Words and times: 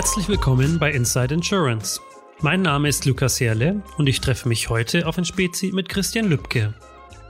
Herzlich 0.00 0.28
willkommen 0.28 0.78
bei 0.78 0.92
Inside 0.92 1.34
Insurance. 1.34 2.00
Mein 2.40 2.62
Name 2.62 2.88
ist 2.88 3.04
Lukas 3.04 3.38
Herle 3.38 3.82
und 3.98 4.06
ich 4.06 4.22
treffe 4.22 4.48
mich 4.48 4.70
heute 4.70 5.06
auf 5.06 5.18
ein 5.18 5.26
Spezi 5.26 5.72
mit 5.74 5.90
Christian 5.90 6.30
Lübke, 6.30 6.72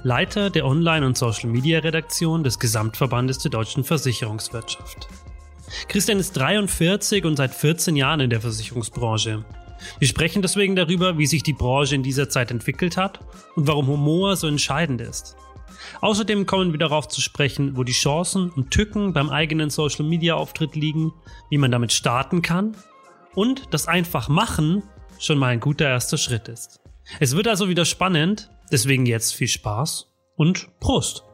Leiter 0.05 0.50
der 0.50 0.64
Online- 0.64 1.05
und 1.05 1.19
Social-Media-Redaktion 1.19 2.45
des 2.45 2.61
Gesamtverbandes 2.61 3.38
der 3.38 3.51
deutschen 3.51 3.83
Versicherungswirtschaft. 3.83 5.09
Christian 5.88 6.20
ist 6.20 6.37
43 6.37 7.24
und 7.24 7.34
seit 7.34 7.52
14 7.52 7.96
Jahren 7.96 8.20
in 8.20 8.30
der 8.30 8.41
Versicherungsbranche. 8.41 9.45
Wir 9.98 10.09
sprechen 10.09 10.41
deswegen 10.41 10.77
darüber, 10.77 11.18
wie 11.18 11.27
sich 11.27 11.43
die 11.43 11.55
Branche 11.55 11.96
in 11.96 12.05
dieser 12.05 12.29
Zeit 12.29 12.52
entwickelt 12.52 12.96
hat 12.96 13.18
und 13.57 13.66
warum 13.66 13.88
Humor 13.88 14.37
so 14.37 14.46
entscheidend 14.46 15.01
ist. 15.01 15.34
Außerdem 16.01 16.47
kommen 16.47 16.73
wir 16.73 16.79
darauf 16.79 17.09
zu 17.09 17.21
sprechen, 17.21 17.77
wo 17.77 17.85
die 17.85 17.93
Chancen 17.93 18.51
und 18.51 18.71
Tücken 18.71 19.12
beim 19.12 19.30
eigenen 19.30 19.71
Social-Media-Auftritt 19.71 20.77
liegen, 20.77 21.13
wie 21.51 21.59
man 21.59 21.71
damit 21.71 21.93
starten 21.93 22.43
kann 22.43 22.77
und 23.35 23.73
das 23.73 23.89
einfach 23.89 24.29
machen 24.29 24.83
schon 25.19 25.39
mal 25.39 25.49
ein 25.49 25.61
guter 25.61 25.89
erster 25.89 26.19
Schritt 26.19 26.49
ist. 26.49 26.80
Es 27.19 27.37
wird 27.37 27.49
also 27.49 27.69
wieder 27.69 27.85
spannend, 27.85 28.51
deswegen 28.73 29.07
jetzt 29.07 29.35
viel 29.35 29.49
Spaß 29.49 30.11
und 30.37 30.69
Prost! 30.80 31.25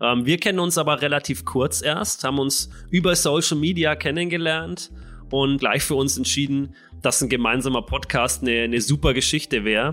Ähm, 0.00 0.26
wir 0.26 0.38
kennen 0.38 0.58
uns 0.58 0.76
aber 0.76 1.00
relativ 1.00 1.44
kurz 1.44 1.80
erst, 1.80 2.24
haben 2.24 2.38
uns 2.38 2.68
über 2.90 3.16
Social 3.16 3.56
Media 3.56 3.96
kennengelernt 3.96 4.90
und 5.30 5.58
gleich 5.58 5.82
für 5.82 5.94
uns 5.94 6.16
entschieden, 6.18 6.74
dass 7.02 7.22
ein 7.22 7.28
gemeinsamer 7.28 7.82
Podcast 7.82 8.42
eine, 8.42 8.62
eine 8.62 8.80
super 8.80 9.14
Geschichte 9.14 9.64
wäre. 9.64 9.92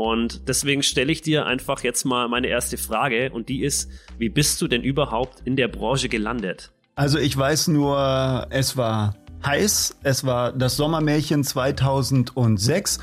Und 0.00 0.48
deswegen 0.48 0.82
stelle 0.82 1.12
ich 1.12 1.20
dir 1.20 1.44
einfach 1.44 1.82
jetzt 1.82 2.06
mal 2.06 2.26
meine 2.26 2.46
erste 2.46 2.78
Frage 2.78 3.30
und 3.32 3.50
die 3.50 3.62
ist, 3.62 3.90
wie 4.16 4.30
bist 4.30 4.58
du 4.62 4.66
denn 4.66 4.82
überhaupt 4.82 5.42
in 5.44 5.56
der 5.56 5.68
Branche 5.68 6.08
gelandet? 6.08 6.72
Also 6.94 7.18
ich 7.18 7.36
weiß 7.36 7.68
nur, 7.68 8.46
es 8.48 8.78
war 8.78 9.14
heiß, 9.44 9.98
es 10.02 10.24
war 10.24 10.52
das 10.52 10.78
Sommermärchen 10.78 11.44
2006 11.44 12.98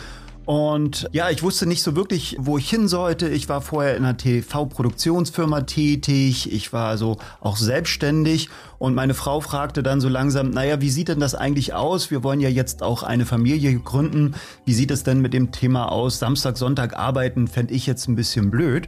und 0.47 1.09
ja, 1.11 1.29
ich 1.29 1.43
wusste 1.43 1.65
nicht 1.65 1.83
so 1.83 1.97
wirklich, 1.97 2.37
wo 2.39 2.57
ich 2.57 2.69
hin 2.69 2.87
sollte. 2.87 3.27
Ich 3.27 3.49
war 3.49 3.59
vorher 3.59 3.97
in 3.97 4.05
einer 4.05 4.15
TV-Produktionsfirma 4.15 5.63
tätig. 5.63 6.53
Ich 6.53 6.71
war 6.71 6.87
also 6.87 7.17
auch 7.41 7.57
selbstständig. 7.57 8.47
Und 8.79 8.95
meine 8.95 9.13
Frau 9.13 9.41
fragte 9.41 9.83
dann 9.83 9.99
so 9.99 10.07
langsam, 10.07 10.51
naja, 10.51 10.79
wie 10.79 10.89
sieht 10.89 11.09
denn 11.09 11.19
das 11.19 11.35
eigentlich 11.35 11.73
aus? 11.73 12.11
Wir 12.11 12.23
wollen 12.23 12.39
ja 12.39 12.47
jetzt 12.47 12.81
auch 12.81 13.03
eine 13.03 13.25
Familie 13.25 13.77
gründen. 13.77 14.35
Wie 14.63 14.73
sieht 14.73 14.89
es 14.89 15.03
denn 15.03 15.19
mit 15.19 15.33
dem 15.33 15.51
Thema 15.51 15.91
aus? 15.91 16.17
Samstag, 16.17 16.55
Sonntag 16.55 16.97
arbeiten 16.97 17.49
fände 17.49 17.73
ich 17.73 17.85
jetzt 17.85 18.07
ein 18.07 18.15
bisschen 18.15 18.49
blöd. 18.49 18.87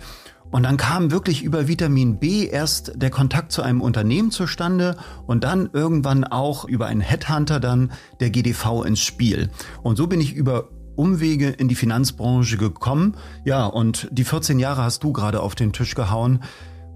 Und 0.52 0.64
dann 0.64 0.78
kam 0.78 1.12
wirklich 1.12 1.44
über 1.44 1.68
Vitamin 1.68 2.20
B 2.20 2.48
erst 2.48 2.94
der 2.96 3.10
Kontakt 3.10 3.52
zu 3.52 3.64
einem 3.64 3.82
Unternehmen 3.82 4.32
zustande 4.32 4.96
und 5.28 5.44
dann 5.44 5.70
irgendwann 5.74 6.24
auch 6.24 6.64
über 6.64 6.86
einen 6.86 7.02
Headhunter 7.02 7.60
dann 7.60 7.92
der 8.22 8.30
GDV 8.30 8.84
ins 8.84 9.02
Spiel. 9.02 9.50
Und 9.84 9.98
so 9.98 10.08
bin 10.08 10.22
ich 10.22 10.34
über 10.34 10.70
Umwege 11.00 11.48
in 11.48 11.70
die 11.70 11.76
Finanzbranche 11.76 12.58
gekommen. 12.58 13.16
Ja, 13.46 13.66
und 13.66 14.10
die 14.12 14.26
14 14.26 14.60
Jahre 14.60 14.84
hast 14.84 15.02
du 15.04 15.14
gerade 15.14 15.42
auf 15.42 15.56
den 15.56 15.72
Tisch 15.72 15.96
gehauen. 15.96 16.44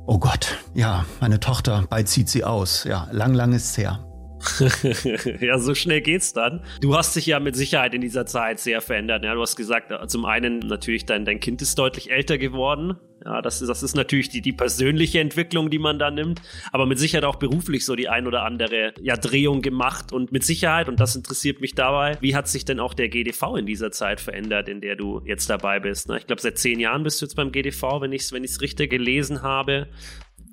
Oh 0.05 0.19
Gott, 0.19 0.57
ja, 0.73 1.05
meine 1.21 1.39
Tochter, 1.39 1.85
bald 1.89 2.09
zieht 2.09 2.27
sie 2.27 2.43
aus. 2.43 2.83
Ja, 2.83 3.07
lang, 3.11 3.33
lang 3.33 3.53
ist's 3.53 3.77
her. 3.77 4.05
ja, 5.39 5.57
so 5.57 5.73
schnell 5.73 6.01
geht's 6.01 6.33
dann. 6.33 6.65
Du 6.81 6.97
hast 6.97 7.15
dich 7.15 7.25
ja 7.25 7.39
mit 7.39 7.55
Sicherheit 7.55 7.93
in 7.93 8.01
dieser 8.01 8.25
Zeit 8.25 8.59
sehr 8.59 8.81
verändert. 8.81 9.23
Ja, 9.23 9.33
du 9.33 9.41
hast 9.41 9.55
gesagt, 9.55 9.93
zum 10.11 10.25
einen 10.25 10.59
natürlich 10.59 11.05
dein, 11.05 11.23
dein 11.23 11.39
Kind 11.39 11.61
ist 11.61 11.79
deutlich 11.79 12.11
älter 12.11 12.37
geworden. 12.37 12.97
Ja, 13.25 13.41
das 13.41 13.61
ist, 13.61 13.67
das 13.69 13.83
ist 13.83 13.95
natürlich 13.95 14.29
die, 14.29 14.41
die 14.41 14.51
persönliche 14.51 15.19
Entwicklung, 15.19 15.69
die 15.69 15.79
man 15.79 15.97
da 15.97 16.11
nimmt, 16.11 16.41
aber 16.71 16.85
mit 16.85 16.99
Sicherheit 16.99 17.23
auch 17.23 17.37
beruflich 17.37 17.85
so 17.85 17.95
die 17.95 18.09
ein 18.09 18.27
oder 18.27 18.43
andere 18.43 18.93
ja, 19.01 19.15
Drehung 19.15 19.61
gemacht 19.61 20.11
und 20.11 20.31
mit 20.31 20.43
Sicherheit, 20.43 20.89
und 20.89 20.99
das 20.99 21.15
interessiert 21.15 21.61
mich 21.61 21.73
dabei, 21.73 22.17
wie 22.19 22.35
hat 22.35 22.47
sich 22.47 22.65
denn 22.65 22.79
auch 22.79 22.93
der 22.93 23.09
GDV 23.09 23.55
in 23.55 23.65
dieser 23.65 23.91
Zeit 23.91 24.19
verändert, 24.19 24.67
in 24.67 24.81
der 24.81 24.95
du 24.95 25.21
jetzt 25.25 25.49
dabei 25.49 25.79
bist? 25.79 26.09
Ne? 26.09 26.17
Ich 26.17 26.27
glaube, 26.27 26.41
seit 26.41 26.57
zehn 26.57 26.79
Jahren 26.79 27.03
bist 27.03 27.21
du 27.21 27.25
jetzt 27.25 27.35
beim 27.35 27.51
GDV, 27.51 28.01
wenn 28.01 28.11
ich 28.11 28.23
es 28.23 28.31
wenn 28.33 28.43
richtig 28.43 28.89
gelesen 28.89 29.41
habe. 29.41 29.87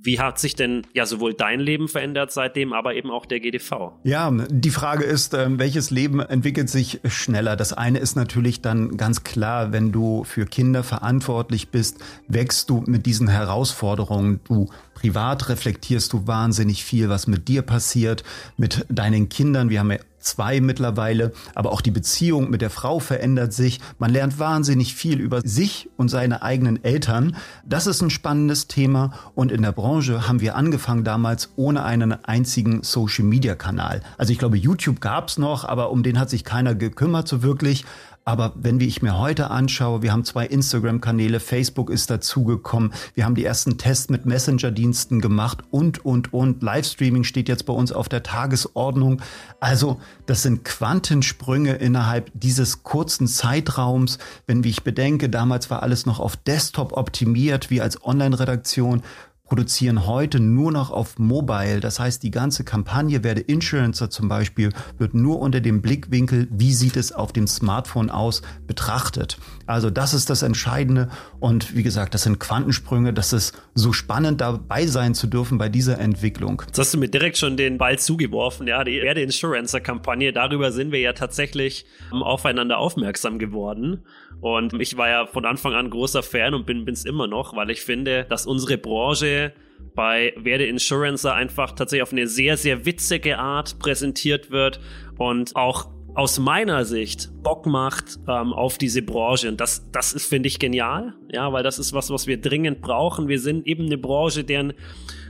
Wie 0.02 0.18
hat 0.18 0.38
sich 0.38 0.54
denn 0.54 0.86
ja 0.94 1.04
sowohl 1.04 1.34
dein 1.34 1.60
Leben 1.60 1.86
verändert 1.86 2.32
seitdem, 2.32 2.72
aber 2.72 2.94
eben 2.94 3.10
auch 3.10 3.26
der 3.26 3.40
GDV? 3.40 3.92
Ja, 4.02 4.30
die 4.30 4.70
Frage 4.70 5.04
ist, 5.04 5.34
ähm, 5.34 5.58
welches 5.58 5.90
Leben 5.90 6.20
entwickelt 6.20 6.70
sich 6.70 7.00
schneller? 7.04 7.54
Das 7.54 7.74
eine 7.74 7.98
ist 7.98 8.16
natürlich 8.16 8.62
dann 8.62 8.96
ganz 8.96 9.24
klar, 9.24 9.72
wenn 9.72 9.92
du 9.92 10.24
für 10.24 10.46
Kinder 10.46 10.84
verantwortlich 10.84 11.68
bist, 11.68 11.98
wächst 12.28 12.70
du 12.70 12.82
mit 12.86 13.04
diesen 13.04 13.28
Herausforderungen. 13.28 14.40
Du 14.44 14.70
privat 14.94 15.48
reflektierst 15.50 16.12
du 16.14 16.26
wahnsinnig 16.26 16.82
viel, 16.84 17.10
was 17.10 17.26
mit 17.26 17.48
dir 17.48 17.60
passiert, 17.60 18.24
mit 18.56 18.86
deinen 18.88 19.28
Kindern. 19.28 19.68
Wir 19.68 19.80
haben 19.80 19.90
ja 19.90 19.98
zwei 20.20 20.60
mittlerweile, 20.60 21.32
aber 21.54 21.72
auch 21.72 21.80
die 21.80 21.90
Beziehung 21.90 22.50
mit 22.50 22.62
der 22.62 22.70
Frau 22.70 22.98
verändert 22.98 23.52
sich. 23.52 23.80
Man 23.98 24.12
lernt 24.12 24.38
wahnsinnig 24.38 24.94
viel 24.94 25.20
über 25.20 25.40
sich 25.42 25.88
und 25.96 26.08
seine 26.08 26.42
eigenen 26.42 26.84
Eltern. 26.84 27.36
Das 27.64 27.86
ist 27.86 28.02
ein 28.02 28.10
spannendes 28.10 28.68
Thema 28.68 29.12
und 29.34 29.50
in 29.52 29.62
der 29.62 29.72
Branche 29.72 30.28
haben 30.28 30.40
wir 30.40 30.56
angefangen 30.56 31.04
damals 31.04 31.50
ohne 31.56 31.84
einen 31.84 32.12
einzigen 32.24 32.82
Social-Media-Kanal. 32.82 34.02
Also 34.18 34.32
ich 34.32 34.38
glaube, 34.38 34.56
YouTube 34.56 35.00
gab's 35.00 35.38
noch, 35.38 35.64
aber 35.64 35.90
um 35.90 36.02
den 36.02 36.18
hat 36.18 36.30
sich 36.30 36.44
keiner 36.44 36.74
gekümmert 36.74 37.28
so 37.28 37.42
wirklich. 37.42 37.84
Aber 38.30 38.52
wenn 38.54 38.78
ich 38.78 39.02
mir 39.02 39.18
heute 39.18 39.50
anschaue, 39.50 40.02
wir 40.02 40.12
haben 40.12 40.24
zwei 40.24 40.46
Instagram-Kanäle, 40.46 41.40
Facebook 41.40 41.90
ist 41.90 42.10
dazugekommen, 42.10 42.92
wir 43.14 43.24
haben 43.24 43.34
die 43.34 43.44
ersten 43.44 43.76
Tests 43.76 44.08
mit 44.08 44.24
Messenger-Diensten 44.24 45.20
gemacht 45.20 45.64
und, 45.72 46.04
und, 46.04 46.32
und. 46.32 46.62
Livestreaming 46.62 47.24
steht 47.24 47.48
jetzt 47.48 47.66
bei 47.66 47.72
uns 47.72 47.90
auf 47.90 48.08
der 48.08 48.22
Tagesordnung. 48.22 49.20
Also 49.58 50.00
das 50.26 50.42
sind 50.42 50.64
Quantensprünge 50.64 51.72
innerhalb 51.72 52.30
dieses 52.32 52.84
kurzen 52.84 53.26
Zeitraums. 53.26 54.18
Wenn, 54.46 54.62
wie 54.62 54.70
ich 54.70 54.84
bedenke, 54.84 55.28
damals 55.28 55.68
war 55.68 55.82
alles 55.82 56.06
noch 56.06 56.20
auf 56.20 56.36
Desktop 56.36 56.92
optimiert, 56.92 57.68
wir 57.68 57.82
als 57.82 58.04
Online-Redaktion 58.04 59.02
produzieren 59.50 60.06
heute 60.06 60.38
nur 60.38 60.70
noch 60.70 60.92
auf 60.92 61.18
Mobile. 61.18 61.80
Das 61.80 61.98
heißt, 61.98 62.22
die 62.22 62.30
ganze 62.30 62.62
Kampagne 62.62 63.24
werde 63.24 63.40
Insurancer 63.40 64.08
zum 64.08 64.28
Beispiel 64.28 64.70
wird 64.96 65.12
nur 65.12 65.40
unter 65.40 65.60
dem 65.60 65.82
Blickwinkel, 65.82 66.46
wie 66.52 66.72
sieht 66.72 66.96
es 66.96 67.10
auf 67.10 67.32
dem 67.32 67.48
Smartphone 67.48 68.10
aus, 68.10 68.42
betrachtet. 68.68 69.38
Also 69.66 69.90
das 69.90 70.14
ist 70.14 70.30
das 70.30 70.42
Entscheidende. 70.42 71.10
Und 71.40 71.74
wie 71.74 71.82
gesagt, 71.82 72.14
das 72.14 72.22
sind 72.22 72.38
Quantensprünge. 72.38 73.12
Das 73.12 73.32
ist 73.32 73.60
so 73.74 73.92
spannend 73.92 74.40
dabei 74.40 74.86
sein 74.86 75.14
zu 75.14 75.26
dürfen 75.26 75.58
bei 75.58 75.68
dieser 75.68 75.98
Entwicklung. 75.98 76.62
Jetzt 76.66 76.78
hast 76.78 76.94
du 76.94 76.98
mir 76.98 77.08
direkt 77.08 77.36
schon 77.36 77.56
den 77.56 77.76
Ball 77.76 77.98
zugeworfen. 77.98 78.68
Ja, 78.68 78.84
die 78.84 78.98
Erde 78.98 79.20
Insurancer 79.20 79.80
Kampagne. 79.80 80.32
Darüber 80.32 80.70
sind 80.70 80.92
wir 80.92 81.00
ja 81.00 81.12
tatsächlich 81.12 81.86
aufeinander 82.12 82.78
aufmerksam 82.78 83.40
geworden. 83.40 84.04
Und 84.40 84.72
ich 84.80 84.96
war 84.96 85.08
ja 85.08 85.26
von 85.26 85.44
Anfang 85.44 85.74
an 85.74 85.90
großer 85.90 86.22
Fan 86.22 86.54
und 86.54 86.66
bin 86.66 86.88
es 86.88 87.04
immer 87.04 87.26
noch, 87.26 87.54
weil 87.54 87.70
ich 87.70 87.82
finde, 87.82 88.24
dass 88.28 88.46
unsere 88.46 88.78
Branche 88.78 89.52
bei 89.94 90.32
Werde 90.36 90.66
Insurancer 90.66 91.34
einfach 91.34 91.72
tatsächlich 91.72 92.02
auf 92.02 92.12
eine 92.12 92.26
sehr, 92.26 92.56
sehr 92.56 92.86
witzige 92.86 93.38
Art 93.38 93.78
präsentiert 93.78 94.50
wird 94.50 94.80
und 95.18 95.56
auch 95.56 95.88
aus 96.14 96.38
meiner 96.38 96.84
Sicht 96.84 97.30
Bock 97.42 97.66
macht 97.66 98.18
ähm, 98.28 98.52
auf 98.52 98.78
diese 98.78 99.02
Branche. 99.02 99.48
Und 99.48 99.60
das, 99.60 99.90
das 99.92 100.12
ist, 100.12 100.26
finde 100.26 100.48
ich, 100.48 100.58
genial. 100.58 101.14
Ja, 101.32 101.52
weil 101.52 101.62
das 101.62 101.78
ist 101.78 101.92
was, 101.92 102.10
was 102.10 102.26
wir 102.26 102.40
dringend 102.40 102.80
brauchen. 102.80 103.28
Wir 103.28 103.40
sind 103.40 103.66
eben 103.66 103.86
eine 103.86 103.98
Branche, 103.98 104.44
deren 104.44 104.72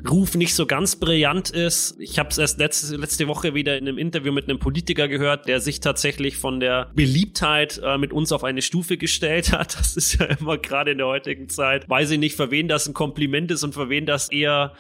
Ruf 0.09 0.35
nicht 0.35 0.55
so 0.55 0.67
ganz 0.67 0.97
brillant 0.97 1.51
ist. 1.51 2.01
Ich 2.01 2.19
habe 2.19 2.31
es 2.31 2.39
erst 2.39 2.59
letzte, 2.59 2.97
letzte 2.97 3.29
Woche 3.29 3.55
wieder 3.55 3.77
in 3.77 3.87
einem 3.87 3.99
Interview 3.99 4.33
mit 4.33 4.49
einem 4.49 4.59
Politiker 4.59 5.09
gehört, 5.09 5.47
der 5.47 5.61
sich 5.61 5.81
tatsächlich 5.81 6.37
von 6.37 6.61
der 6.61 6.91
Beliebtheit 6.95 7.81
äh, 7.85 7.99
mit 7.99 8.13
uns 8.13 8.33
auf 8.33 8.45
eine 8.45 8.63
Stufe 8.63 8.97
gestellt 8.97 9.53
hat. 9.53 9.77
Das 9.81 9.97
ist 9.97 10.21
ja 10.21 10.27
immer 10.27 10.59
gerade 10.59 10.93
in 10.93 10.99
der 10.99 11.07
heutigen 11.07 11.49
Zeit. 11.49 11.89
Weiß 11.89 12.11
ich 12.11 12.19
nicht, 12.19 12.37
für 12.37 12.51
wen 12.51 12.69
das 12.69 12.87
ein 12.87 12.95
Kompliment 12.95 13.51
ist 13.51 13.65
und 13.65 13.73
für 13.73 13.89
wen 13.89 14.05
das 14.05 14.31
eher 14.31 14.75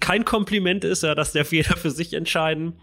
kein 0.00 0.24
Kompliment 0.24 0.84
ist, 0.84 1.02
ja, 1.02 1.14
dass 1.14 1.32
der 1.32 1.44
Fehler 1.44 1.76
für 1.76 1.90
sich 1.90 2.12
entscheiden. 2.14 2.74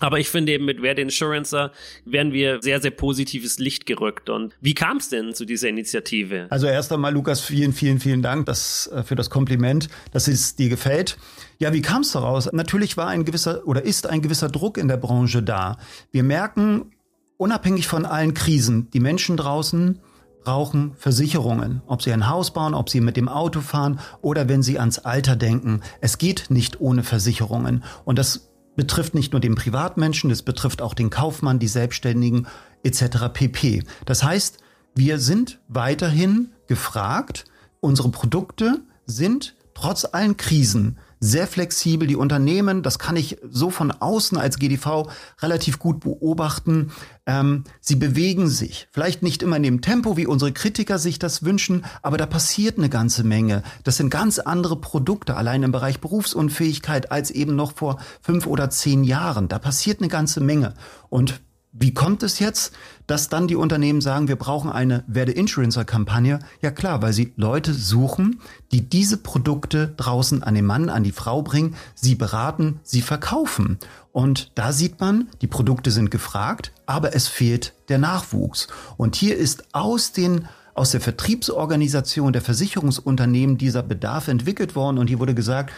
Aber 0.00 0.18
ich 0.18 0.28
finde 0.28 0.52
eben 0.52 0.64
mit 0.64 0.82
Werde 0.82 1.02
Insurancer 1.02 1.70
werden 2.04 2.32
wir 2.32 2.60
sehr, 2.62 2.80
sehr 2.80 2.90
positives 2.90 3.58
Licht 3.58 3.86
gerückt. 3.86 4.28
Und 4.28 4.54
wie 4.60 4.74
kam 4.74 4.96
es 4.96 5.08
denn 5.08 5.34
zu 5.34 5.44
dieser 5.44 5.68
Initiative? 5.68 6.46
Also 6.50 6.66
erst 6.66 6.92
einmal, 6.92 7.12
Lukas, 7.12 7.40
vielen, 7.40 7.72
vielen, 7.72 8.00
vielen 8.00 8.20
Dank 8.20 8.46
das, 8.46 8.88
äh, 8.88 9.02
für 9.02 9.14
das 9.14 9.30
Kompliment, 9.30 9.88
dass 10.12 10.26
es 10.26 10.56
dir 10.56 10.68
gefällt. 10.68 11.16
Ja, 11.58 11.72
wie 11.72 11.82
kam 11.82 12.02
es 12.02 12.12
daraus? 12.12 12.52
Natürlich 12.52 12.96
war 12.96 13.06
ein 13.06 13.24
gewisser 13.24 13.66
oder 13.66 13.82
ist 13.82 14.08
ein 14.08 14.20
gewisser 14.20 14.48
Druck 14.48 14.78
in 14.78 14.88
der 14.88 14.96
Branche 14.96 15.42
da. 15.42 15.78
Wir 16.10 16.24
merken, 16.24 16.90
unabhängig 17.36 17.86
von 17.86 18.04
allen 18.04 18.34
Krisen, 18.34 18.90
die 18.90 19.00
Menschen 19.00 19.36
draußen 19.36 20.00
brauchen 20.42 20.92
Versicherungen. 20.96 21.82
Ob 21.86 22.02
sie 22.02 22.12
ein 22.12 22.28
Haus 22.28 22.52
bauen, 22.52 22.74
ob 22.74 22.90
sie 22.90 23.00
mit 23.00 23.16
dem 23.16 23.28
Auto 23.28 23.60
fahren 23.60 24.00
oder 24.20 24.48
wenn 24.48 24.62
sie 24.62 24.78
ans 24.78 24.98
Alter 24.98 25.36
denken. 25.36 25.80
Es 26.00 26.18
geht 26.18 26.46
nicht 26.50 26.80
ohne 26.80 27.02
Versicherungen. 27.02 27.82
Und 28.04 28.18
das 28.18 28.50
betrifft 28.76 29.14
nicht 29.14 29.32
nur 29.32 29.40
den 29.40 29.54
Privatmenschen, 29.54 30.30
es 30.30 30.42
betrifft 30.42 30.82
auch 30.82 30.94
den 30.94 31.10
Kaufmann, 31.10 31.58
die 31.58 31.68
Selbstständigen 31.68 32.46
etc. 32.82 33.28
pp. 33.32 33.84
Das 34.04 34.22
heißt, 34.22 34.58
wir 34.94 35.18
sind 35.18 35.58
weiterhin 35.68 36.50
gefragt, 36.66 37.44
unsere 37.80 38.10
Produkte 38.10 38.80
sind 39.06 39.56
trotz 39.74 40.04
allen 40.04 40.36
Krisen 40.36 40.98
sehr 41.24 41.46
flexibel. 41.46 42.06
Die 42.06 42.16
Unternehmen, 42.16 42.82
das 42.82 42.98
kann 42.98 43.16
ich 43.16 43.38
so 43.48 43.70
von 43.70 43.90
außen 43.90 44.36
als 44.36 44.58
GDV 44.58 45.08
relativ 45.40 45.78
gut 45.78 46.00
beobachten. 46.00 46.92
Ähm, 47.26 47.64
sie 47.80 47.96
bewegen 47.96 48.48
sich. 48.48 48.88
Vielleicht 48.92 49.22
nicht 49.22 49.42
immer 49.42 49.56
in 49.56 49.62
dem 49.62 49.80
Tempo, 49.80 50.16
wie 50.16 50.26
unsere 50.26 50.52
Kritiker 50.52 50.98
sich 50.98 51.18
das 51.18 51.42
wünschen, 51.42 51.84
aber 52.02 52.18
da 52.18 52.26
passiert 52.26 52.76
eine 52.76 52.90
ganze 52.90 53.24
Menge. 53.24 53.62
Das 53.84 53.96
sind 53.96 54.10
ganz 54.10 54.38
andere 54.38 54.76
Produkte, 54.76 55.36
allein 55.36 55.62
im 55.62 55.72
Bereich 55.72 56.00
Berufsunfähigkeit, 56.00 57.10
als 57.10 57.30
eben 57.30 57.56
noch 57.56 57.72
vor 57.74 57.98
fünf 58.20 58.46
oder 58.46 58.68
zehn 58.68 59.04
Jahren. 59.04 59.48
Da 59.48 59.58
passiert 59.58 60.00
eine 60.00 60.08
ganze 60.08 60.40
Menge. 60.40 60.74
Und 61.08 61.40
wie 61.76 61.92
kommt 61.92 62.22
es 62.22 62.38
jetzt, 62.38 62.72
dass 63.08 63.28
dann 63.28 63.48
die 63.48 63.56
Unternehmen 63.56 64.00
sagen, 64.00 64.28
wir 64.28 64.36
brauchen 64.36 64.70
eine 64.70 65.02
Werde 65.08 65.32
Influencer-Kampagne? 65.32 66.38
Ja 66.62 66.70
klar, 66.70 67.02
weil 67.02 67.12
sie 67.12 67.32
Leute 67.36 67.74
suchen, 67.74 68.40
die 68.70 68.88
diese 68.88 69.16
Produkte 69.16 69.92
draußen 69.96 70.44
an 70.44 70.54
den 70.54 70.66
Mann, 70.66 70.88
an 70.88 71.02
die 71.02 71.10
Frau 71.10 71.42
bringen, 71.42 71.74
sie 71.96 72.14
beraten, 72.14 72.78
sie 72.84 73.02
verkaufen. 73.02 73.78
Und 74.12 74.52
da 74.54 74.70
sieht 74.70 75.00
man, 75.00 75.28
die 75.42 75.48
Produkte 75.48 75.90
sind 75.90 76.12
gefragt, 76.12 76.72
aber 76.86 77.16
es 77.16 77.26
fehlt 77.26 77.74
der 77.88 77.98
Nachwuchs. 77.98 78.68
Und 78.96 79.16
hier 79.16 79.36
ist 79.36 79.74
aus 79.74 80.12
den 80.12 80.48
aus 80.74 80.90
der 80.90 81.00
Vertriebsorganisation 81.00 82.32
der 82.32 82.42
Versicherungsunternehmen 82.42 83.58
dieser 83.58 83.82
Bedarf 83.82 84.26
entwickelt 84.26 84.74
worden 84.74 84.98
und 84.98 85.06
hier 85.06 85.20
wurde 85.20 85.34
gesagt, 85.34 85.72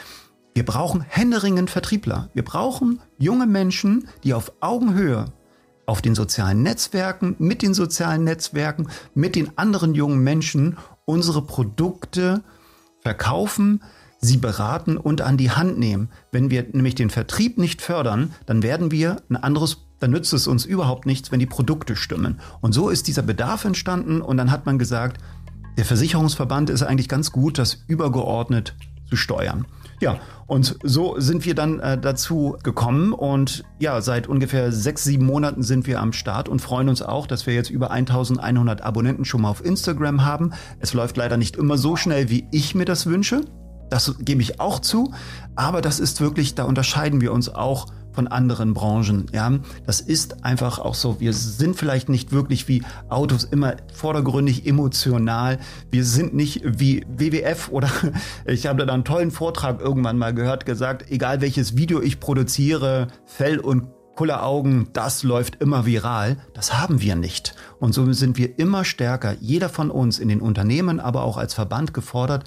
wir 0.54 0.64
brauchen 0.64 1.02
händeringend 1.02 1.68
Vertriebler. 1.68 2.30
Wir 2.32 2.42
brauchen 2.42 3.00
junge 3.18 3.46
Menschen, 3.46 4.08
die 4.24 4.32
auf 4.32 4.52
Augenhöhe 4.60 5.26
auf 5.86 6.02
den 6.02 6.14
sozialen 6.14 6.62
Netzwerken, 6.62 7.36
mit 7.38 7.62
den 7.62 7.74
sozialen 7.74 8.24
Netzwerken, 8.24 8.88
mit 9.14 9.36
den 9.36 9.56
anderen 9.56 9.94
jungen 9.94 10.22
Menschen 10.22 10.76
unsere 11.04 11.42
Produkte 11.42 12.42
verkaufen, 13.00 13.82
sie 14.20 14.36
beraten 14.36 14.96
und 14.96 15.20
an 15.20 15.36
die 15.36 15.52
Hand 15.52 15.78
nehmen. 15.78 16.10
Wenn 16.32 16.50
wir 16.50 16.66
nämlich 16.72 16.96
den 16.96 17.10
Vertrieb 17.10 17.58
nicht 17.58 17.80
fördern, 17.80 18.34
dann 18.46 18.62
werden 18.62 18.90
wir 18.90 19.22
ein 19.30 19.36
anderes, 19.36 19.78
dann 20.00 20.10
nützt 20.10 20.32
es 20.32 20.48
uns 20.48 20.64
überhaupt 20.64 21.06
nichts, 21.06 21.30
wenn 21.30 21.38
die 21.38 21.46
Produkte 21.46 21.94
stimmen. 21.94 22.40
Und 22.60 22.72
so 22.72 22.88
ist 22.88 23.06
dieser 23.06 23.22
Bedarf 23.22 23.64
entstanden 23.64 24.20
und 24.20 24.36
dann 24.36 24.50
hat 24.50 24.66
man 24.66 24.78
gesagt, 24.78 25.22
der 25.78 25.84
Versicherungsverband 25.84 26.70
ist 26.70 26.82
eigentlich 26.82 27.08
ganz 27.08 27.30
gut, 27.30 27.58
das 27.58 27.84
übergeordnet 27.86 28.74
zu 29.08 29.16
steuern. 29.16 29.66
Ja, 30.00 30.18
und 30.46 30.76
so 30.82 31.18
sind 31.18 31.46
wir 31.46 31.54
dann 31.54 31.80
äh, 31.80 31.98
dazu 31.98 32.56
gekommen 32.62 33.12
und 33.12 33.64
ja, 33.78 34.00
seit 34.00 34.26
ungefähr 34.26 34.70
sechs, 34.70 35.04
sieben 35.04 35.24
Monaten 35.24 35.62
sind 35.62 35.86
wir 35.86 36.00
am 36.00 36.12
Start 36.12 36.48
und 36.48 36.60
freuen 36.60 36.88
uns 36.88 37.02
auch, 37.02 37.26
dass 37.26 37.46
wir 37.46 37.54
jetzt 37.54 37.70
über 37.70 37.90
1100 37.90 38.82
Abonnenten 38.82 39.24
schon 39.24 39.42
mal 39.42 39.50
auf 39.50 39.64
Instagram 39.64 40.24
haben. 40.24 40.52
Es 40.80 40.92
läuft 40.92 41.16
leider 41.16 41.36
nicht 41.36 41.56
immer 41.56 41.78
so 41.78 41.96
schnell, 41.96 42.28
wie 42.28 42.46
ich 42.52 42.74
mir 42.74 42.84
das 42.84 43.06
wünsche. 43.06 43.42
Das 43.88 44.16
gebe 44.18 44.42
ich 44.42 44.60
auch 44.60 44.80
zu. 44.80 45.12
Aber 45.54 45.80
das 45.80 46.00
ist 46.00 46.20
wirklich, 46.20 46.54
da 46.54 46.64
unterscheiden 46.64 47.20
wir 47.20 47.32
uns 47.32 47.48
auch 47.48 47.86
von 48.16 48.26
anderen 48.26 48.72
Branchen. 48.72 49.26
Ja, 49.32 49.52
das 49.86 50.00
ist 50.00 50.42
einfach 50.42 50.78
auch 50.78 50.94
so. 50.94 51.20
Wir 51.20 51.34
sind 51.34 51.76
vielleicht 51.76 52.08
nicht 52.08 52.32
wirklich 52.32 52.66
wie 52.66 52.82
Autos 53.10 53.44
immer 53.44 53.76
vordergründig 53.92 54.66
emotional. 54.66 55.58
Wir 55.90 56.04
sind 56.04 56.34
nicht 56.34 56.62
wie 56.64 57.04
WWF 57.06 57.68
oder 57.68 57.90
ich 58.46 58.66
habe 58.66 58.86
da 58.86 58.94
einen 58.94 59.04
tollen 59.04 59.30
Vortrag 59.30 59.80
irgendwann 59.82 60.16
mal 60.16 60.32
gehört, 60.32 60.64
gesagt, 60.64 61.10
egal 61.10 61.42
welches 61.42 61.76
Video 61.76 62.00
ich 62.00 62.18
produziere, 62.18 63.08
Fell 63.26 63.60
und 63.60 63.88
Kulleraugen, 64.14 64.88
das 64.94 65.22
läuft 65.22 65.60
immer 65.60 65.84
viral. 65.84 66.38
Das 66.54 66.72
haben 66.72 67.02
wir 67.02 67.16
nicht. 67.16 67.54
Und 67.78 67.92
so 67.92 68.10
sind 68.14 68.38
wir 68.38 68.58
immer 68.58 68.86
stärker, 68.86 69.36
jeder 69.40 69.68
von 69.68 69.90
uns 69.90 70.18
in 70.18 70.28
den 70.28 70.40
Unternehmen, 70.40 71.00
aber 71.00 71.22
auch 71.22 71.36
als 71.36 71.52
Verband 71.52 71.92
gefordert, 71.92 72.44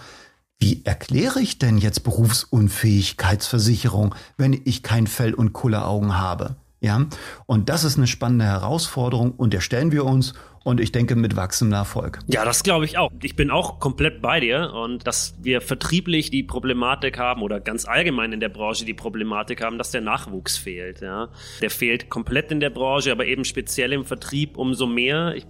wie 0.59 0.81
erkläre 0.83 1.39
ich 1.39 1.57
denn 1.57 1.77
jetzt 1.77 2.03
Berufsunfähigkeitsversicherung, 2.03 4.13
wenn 4.37 4.59
ich 4.65 4.83
kein 4.83 5.07
Fell 5.07 5.33
und 5.33 5.53
Kulleraugen 5.53 6.17
habe? 6.17 6.57
Ja, 6.81 7.05
und 7.45 7.69
das 7.69 7.83
ist 7.83 7.97
eine 7.97 8.07
spannende 8.07 8.45
Herausforderung 8.45 9.31
und 9.31 9.53
der 9.53 9.59
stellen 9.59 9.91
wir 9.91 10.05
uns 10.05 10.33
und 10.63 10.79
ich 10.79 10.91
denke 10.91 11.15
mit 11.15 11.35
wachsendem 11.35 11.77
Erfolg. 11.77 12.19
Ja, 12.27 12.45
das 12.45 12.63
glaube 12.63 12.85
ich 12.85 12.97
auch. 12.97 13.11
Ich 13.21 13.35
bin 13.35 13.51
auch 13.51 13.79
komplett 13.79 14.21
bei 14.21 14.39
dir 14.39 14.71
und 14.73 15.05
dass 15.05 15.35
wir 15.41 15.61
vertrieblich 15.61 16.29
die 16.29 16.43
Problematik 16.43 17.17
haben 17.17 17.41
oder 17.41 17.59
ganz 17.59 17.85
allgemein 17.85 18.31
in 18.31 18.39
der 18.39 18.49
Branche 18.49 18.85
die 18.85 18.93
Problematik 18.93 19.61
haben, 19.61 19.77
dass 19.77 19.91
der 19.91 20.01
Nachwuchs 20.01 20.57
fehlt. 20.57 21.01
Ja, 21.01 21.29
der 21.61 21.69
fehlt 21.69 22.09
komplett 22.09 22.51
in 22.51 22.59
der 22.59 22.69
Branche, 22.69 23.11
aber 23.11 23.25
eben 23.25 23.45
speziell 23.45 23.91
im 23.91 24.05
Vertrieb 24.05 24.57
umso 24.57 24.87
mehr. 24.87 25.35
Ich 25.35 25.45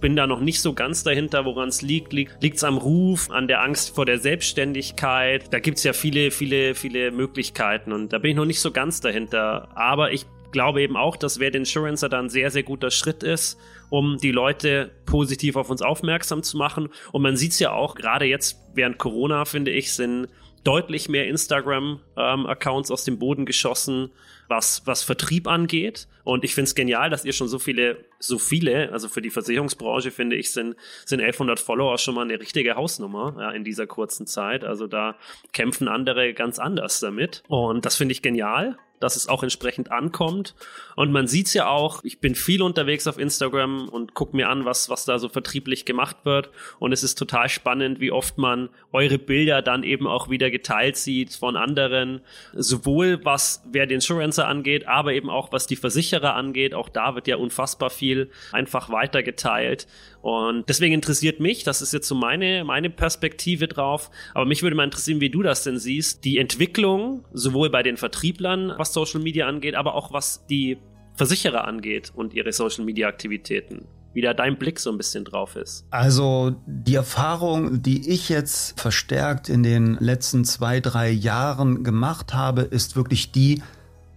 bin 0.00 0.16
da 0.16 0.26
noch 0.26 0.40
nicht 0.40 0.60
so 0.60 0.72
ganz 0.72 1.02
dahinter, 1.02 1.44
woran 1.44 1.68
es 1.68 1.82
liegt. 1.82 2.12
Liegt 2.12 2.56
es 2.56 2.64
am 2.64 2.78
Ruf, 2.78 3.30
an 3.30 3.48
der 3.48 3.62
Angst 3.62 3.94
vor 3.94 4.06
der 4.06 4.18
Selbstständigkeit? 4.18 5.52
Da 5.52 5.58
gibt 5.58 5.78
es 5.78 5.84
ja 5.84 5.92
viele, 5.92 6.30
viele, 6.30 6.74
viele 6.74 7.10
Möglichkeiten 7.10 7.92
und 7.92 8.12
da 8.12 8.18
bin 8.18 8.32
ich 8.32 8.36
noch 8.36 8.46
nicht 8.46 8.60
so 8.60 8.70
ganz 8.70 9.00
dahinter. 9.00 9.68
Aber 9.74 10.12
ich 10.12 10.26
glaube 10.52 10.82
eben 10.82 10.96
auch, 10.96 11.16
dass 11.16 11.38
Wert 11.38 11.54
Insurancer 11.54 12.08
da 12.08 12.18
ein 12.18 12.28
sehr, 12.28 12.50
sehr 12.50 12.62
guter 12.62 12.90
Schritt 12.90 13.22
ist, 13.22 13.58
um 13.88 14.18
die 14.18 14.32
Leute 14.32 14.90
positiv 15.06 15.56
auf 15.56 15.70
uns 15.70 15.82
aufmerksam 15.82 16.42
zu 16.42 16.56
machen. 16.56 16.88
Und 17.12 17.22
man 17.22 17.36
sieht 17.36 17.52
es 17.52 17.58
ja 17.58 17.72
auch, 17.72 17.94
gerade 17.94 18.24
jetzt 18.24 18.58
während 18.74 18.98
Corona, 18.98 19.44
finde 19.44 19.70
ich, 19.70 19.92
sind 19.92 20.28
deutlich 20.64 21.08
mehr 21.08 21.26
Instagram-Accounts 21.28 22.90
ähm, 22.90 22.94
aus 22.94 23.04
dem 23.04 23.18
Boden 23.18 23.46
geschossen, 23.46 24.10
was, 24.48 24.82
was 24.86 25.02
Vertrieb 25.02 25.46
angeht. 25.46 26.08
Und 26.24 26.44
ich 26.44 26.54
finde 26.54 26.66
es 26.66 26.74
genial, 26.74 27.08
dass 27.08 27.24
ihr 27.24 27.32
schon 27.32 27.48
so 27.48 27.58
viele, 27.58 28.04
so 28.18 28.38
viele, 28.38 28.92
also 28.92 29.08
für 29.08 29.22
die 29.22 29.30
Versicherungsbranche 29.30 30.10
finde 30.10 30.36
ich, 30.36 30.52
sind, 30.52 30.76
sind 31.06 31.20
1100 31.20 31.60
Follower 31.60 31.96
schon 31.98 32.14
mal 32.14 32.22
eine 32.22 32.38
richtige 32.38 32.76
Hausnummer 32.76 33.36
ja, 33.38 33.50
in 33.52 33.64
dieser 33.64 33.86
kurzen 33.86 34.26
Zeit. 34.26 34.64
Also 34.64 34.86
da 34.86 35.16
kämpfen 35.52 35.88
andere 35.88 36.34
ganz 36.34 36.58
anders 36.58 37.00
damit. 37.00 37.42
Und 37.48 37.86
das 37.86 37.96
finde 37.96 38.12
ich 38.12 38.22
genial 38.22 38.76
dass 39.00 39.16
es 39.16 39.28
auch 39.28 39.42
entsprechend 39.42 39.90
ankommt. 39.90 40.54
Und 40.94 41.12
man 41.12 41.26
sieht's 41.26 41.54
ja 41.54 41.68
auch, 41.68 42.04
ich 42.04 42.20
bin 42.20 42.34
viel 42.34 42.62
unterwegs 42.62 43.06
auf 43.06 43.18
Instagram 43.18 43.88
und 43.88 44.14
guck 44.14 44.34
mir 44.34 44.48
an, 44.48 44.64
was, 44.64 44.90
was 44.90 45.04
da 45.04 45.18
so 45.18 45.28
vertrieblich 45.28 45.84
gemacht 45.84 46.18
wird. 46.24 46.50
Und 46.78 46.92
es 46.92 47.02
ist 47.02 47.16
total 47.16 47.48
spannend, 47.48 48.00
wie 48.00 48.12
oft 48.12 48.38
man 48.38 48.68
eure 48.92 49.18
Bilder 49.18 49.62
dann 49.62 49.82
eben 49.82 50.06
auch 50.06 50.28
wieder 50.28 50.50
geteilt 50.50 50.96
sieht 50.96 51.34
von 51.34 51.56
anderen. 51.56 52.20
Sowohl 52.52 53.24
was 53.24 53.62
wer 53.70 53.86
den 53.86 53.96
Insurancer 53.96 54.48
angeht, 54.48 54.88
aber 54.88 55.12
eben 55.12 55.28
auch 55.28 55.52
was 55.52 55.66
die 55.66 55.76
Versicherer 55.76 56.34
angeht. 56.34 56.74
Auch 56.74 56.88
da 56.88 57.14
wird 57.14 57.26
ja 57.26 57.36
unfassbar 57.36 57.90
viel 57.90 58.30
einfach 58.52 58.90
weitergeteilt. 58.90 59.86
Und 60.22 60.68
deswegen 60.68 60.94
interessiert 60.94 61.40
mich, 61.40 61.64
das 61.64 61.80
ist 61.80 61.92
jetzt 61.92 62.06
so 62.06 62.14
meine, 62.14 62.64
meine 62.64 62.90
Perspektive 62.90 63.68
drauf, 63.68 64.10
aber 64.34 64.44
mich 64.44 64.62
würde 64.62 64.76
mal 64.76 64.84
interessieren, 64.84 65.20
wie 65.20 65.30
du 65.30 65.42
das 65.42 65.64
denn 65.64 65.78
siehst, 65.78 66.24
die 66.24 66.38
Entwicklung 66.38 67.24
sowohl 67.32 67.70
bei 67.70 67.82
den 67.82 67.96
Vertrieblern, 67.96 68.74
was 68.76 68.92
Social 68.92 69.20
Media 69.20 69.46
angeht, 69.46 69.74
aber 69.74 69.94
auch 69.94 70.12
was 70.12 70.46
die 70.46 70.78
Versicherer 71.14 71.66
angeht 71.66 72.12
und 72.14 72.34
ihre 72.34 72.52
Social 72.52 72.84
Media 72.84 73.08
Aktivitäten. 73.08 73.86
Wie 74.12 74.22
da 74.22 74.34
dein 74.34 74.58
Blick 74.58 74.80
so 74.80 74.90
ein 74.90 74.96
bisschen 74.96 75.24
drauf 75.24 75.54
ist. 75.54 75.86
Also 75.90 76.56
die 76.66 76.96
Erfahrung, 76.96 77.80
die 77.80 78.10
ich 78.10 78.28
jetzt 78.28 78.80
verstärkt 78.80 79.48
in 79.48 79.62
den 79.62 79.94
letzten 80.00 80.44
zwei, 80.44 80.80
drei 80.80 81.10
Jahren 81.10 81.84
gemacht 81.84 82.34
habe, 82.34 82.62
ist 82.62 82.96
wirklich 82.96 83.30
die, 83.30 83.62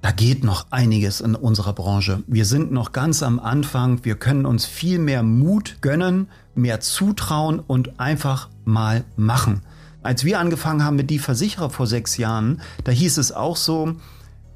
da 0.03 0.11
geht 0.11 0.43
noch 0.43 0.67
einiges 0.69 1.21
in 1.21 1.33
unserer 1.33 1.71
Branche. 1.71 2.23
Wir 2.27 2.43
sind 2.43 2.73
noch 2.73 2.91
ganz 2.91 3.23
am 3.23 3.39
Anfang. 3.39 4.03
Wir 4.03 4.15
können 4.15 4.45
uns 4.45 4.65
viel 4.65 4.99
mehr 4.99 5.23
Mut 5.23 5.77
gönnen, 5.79 6.27
mehr 6.55 6.81
zutrauen 6.81 7.59
und 7.59 8.01
einfach 8.01 8.49
mal 8.65 9.05
machen. 9.15 9.61
Als 10.01 10.25
wir 10.25 10.41
angefangen 10.41 10.83
haben 10.83 10.97
mit 10.97 11.09
die 11.09 11.19
Versicherer 11.19 11.69
vor 11.69 11.87
sechs 11.87 12.17
Jahren, 12.17 12.59
da 12.83 12.91
hieß 12.91 13.17
es 13.17 13.31
auch 13.31 13.55
so, 13.55 13.95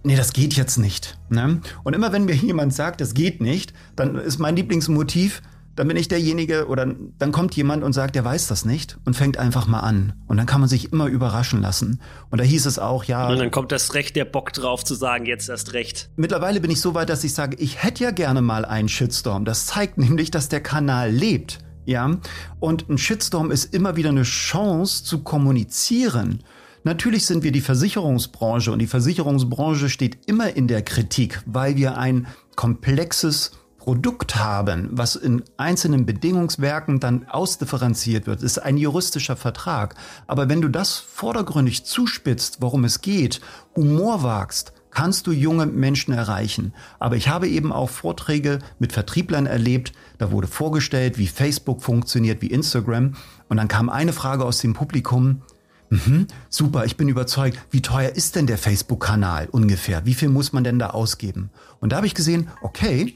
nee, 0.04 0.18
das 0.18 0.34
geht 0.34 0.54
jetzt 0.56 0.80
nicht. 0.80 1.18
Ne? 1.30 1.62
Und 1.86 1.94
immer 1.94 2.12
wenn 2.12 2.26
mir 2.26 2.36
jemand 2.36 2.74
sagt, 2.74 3.00
das 3.00 3.14
geht 3.14 3.40
nicht, 3.40 3.74
dann 3.96 4.18
ist 4.18 4.40
mein 4.40 4.58
Lieblingsmotiv, 4.58 5.42
dann 5.78 5.88
bin 5.88 5.96
ich 5.96 6.08
derjenige 6.08 6.68
oder 6.68 6.92
dann 7.20 7.32
kommt 7.32 7.56
jemand 7.56 7.84
und 7.84 7.94
sagt, 7.94 8.16
der 8.16 8.26
weiß 8.26 8.48
das 8.48 8.66
nicht 8.66 8.98
und 9.06 9.16
fängt 9.16 9.38
einfach 9.38 9.68
mal 9.68 9.82
an. 9.82 10.14
Und 10.28 10.38
dann 10.38 10.48
kann 10.48 10.60
man 10.60 10.68
sich 10.68 10.92
immer 10.92 11.06
überraschen 11.06 11.62
lassen. 11.62 12.02
Und 12.32 12.42
da 12.42 12.44
hieß 12.44 12.66
es 12.66 12.80
auch, 12.80 13.04
ja. 13.04 13.30
Und 13.30 13.38
dann 13.38 13.52
kommt 13.52 13.72
das 13.72 13.94
Recht 13.94 14.16
der 14.16 14.26
Bock 14.26 14.54
drauf 14.54 14.84
zu 14.84 14.96
sagen, 14.96 15.28
jetzt 15.28 15.50
erst 15.50 15.74
recht. 15.74 16.10
Mittlerweile 16.16 16.60
bin 16.62 16.72
ich 16.72 16.82
so 16.82 16.96
weit, 16.96 17.10
dass 17.10 17.24
ich 17.24 17.36
sage, 17.36 17.58
ich 17.58 17.84
hätte 17.84 18.04
ja 18.04 18.12
gerne 18.12 18.42
mal 18.42 18.66
einen 18.66 18.90
Shitstorm. 18.90 19.46
Das 19.46 19.68
zeigt 19.68 19.98
nämlich, 20.00 20.32
dass 20.32 20.50
der 20.50 20.62
Kanal 20.62 21.12
lebt. 21.12 21.60
Ja. 21.86 22.18
Und 22.60 22.90
ein 22.90 22.98
Shitstorm 22.98 23.52
ist 23.52 23.72
immer 23.72 23.96
wieder 23.96 24.10
eine 24.10 24.24
Chance 24.24 25.04
zu 25.04 25.20
kommunizieren. 25.20 26.44
Natürlich 26.84 27.28
sind 27.28 27.44
wir 27.44 27.52
die 27.52 27.62
Versicherungsbranche 27.62 28.72
und 28.72 28.80
die 28.80 28.88
Versicherungsbranche 28.88 29.90
steht 29.90 30.18
immer 30.26 30.56
in 30.56 30.68
der 30.68 30.82
Kritik, 30.82 31.44
weil 31.46 31.76
wir 31.76 31.98
ein 32.00 32.26
komplexes 32.56 33.52
Produkt 33.88 34.36
haben, 34.36 34.90
was 34.92 35.16
in 35.16 35.44
einzelnen 35.56 36.06
Bedingungswerken 36.06 37.00
dann 37.00 37.26
ausdifferenziert 37.30 38.28
wird, 38.28 38.44
ist 38.44 38.58
ein 38.58 38.76
juristischer 38.76 39.38
Vertrag. 39.38 39.96
Aber 40.28 40.50
wenn 40.50 40.60
du 40.60 40.68
das 40.68 40.98
vordergründig 40.98 41.86
zuspitzt, 41.86 42.58
worum 42.60 42.84
es 42.84 43.00
geht, 43.00 43.40
Humor 43.78 44.24
wagst, 44.24 44.74
kannst 44.92 45.26
du 45.26 45.32
junge 45.32 45.68
Menschen 45.68 46.14
erreichen. 46.14 46.74
Aber 47.00 47.16
ich 47.16 47.30
habe 47.30 47.48
eben 47.48 47.72
auch 47.72 47.90
Vorträge 47.90 48.60
mit 48.78 48.92
Vertrieblern 48.92 49.46
erlebt, 49.46 49.94
da 50.18 50.34
wurde 50.34 50.48
vorgestellt, 50.48 51.18
wie 51.18 51.28
Facebook 51.28 51.82
funktioniert, 51.82 52.42
wie 52.42 52.48
Instagram. 52.48 53.16
Und 53.48 53.56
dann 53.56 53.70
kam 53.70 53.88
eine 53.88 54.12
Frage 54.12 54.44
aus 54.44 54.60
dem 54.60 54.74
Publikum, 54.74 55.44
Mhm, 55.90 56.28
super, 56.50 56.84
ich 56.84 56.98
bin 56.98 57.08
überzeugt. 57.08 57.58
Wie 57.72 57.82
teuer 57.82 58.10
ist 58.10 58.36
denn 58.36 58.46
der 58.46 58.58
Facebook-Kanal 58.58 59.48
ungefähr? 59.50 60.06
Wie 60.06 60.16
viel 60.16 60.28
muss 60.28 60.52
man 60.52 60.66
denn 60.66 60.80
da 60.80 60.90
ausgeben? 60.90 61.50
Und 61.80 61.94
da 61.94 61.96
habe 61.96 62.08
ich 62.08 62.14
gesehen, 62.14 62.50
okay, 62.62 63.16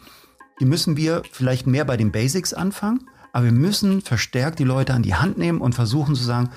hier 0.61 0.67
müssen 0.67 0.95
wir 0.95 1.23
vielleicht 1.31 1.65
mehr 1.65 1.85
bei 1.85 1.97
den 1.97 2.11
Basics 2.11 2.53
anfangen, 2.53 3.09
aber 3.33 3.45
wir 3.45 3.51
müssen 3.51 3.99
verstärkt 3.99 4.59
die 4.59 4.63
Leute 4.63 4.93
an 4.93 5.01
die 5.01 5.15
Hand 5.15 5.39
nehmen 5.39 5.59
und 5.59 5.73
versuchen 5.73 6.13
zu 6.13 6.21
sagen, 6.21 6.51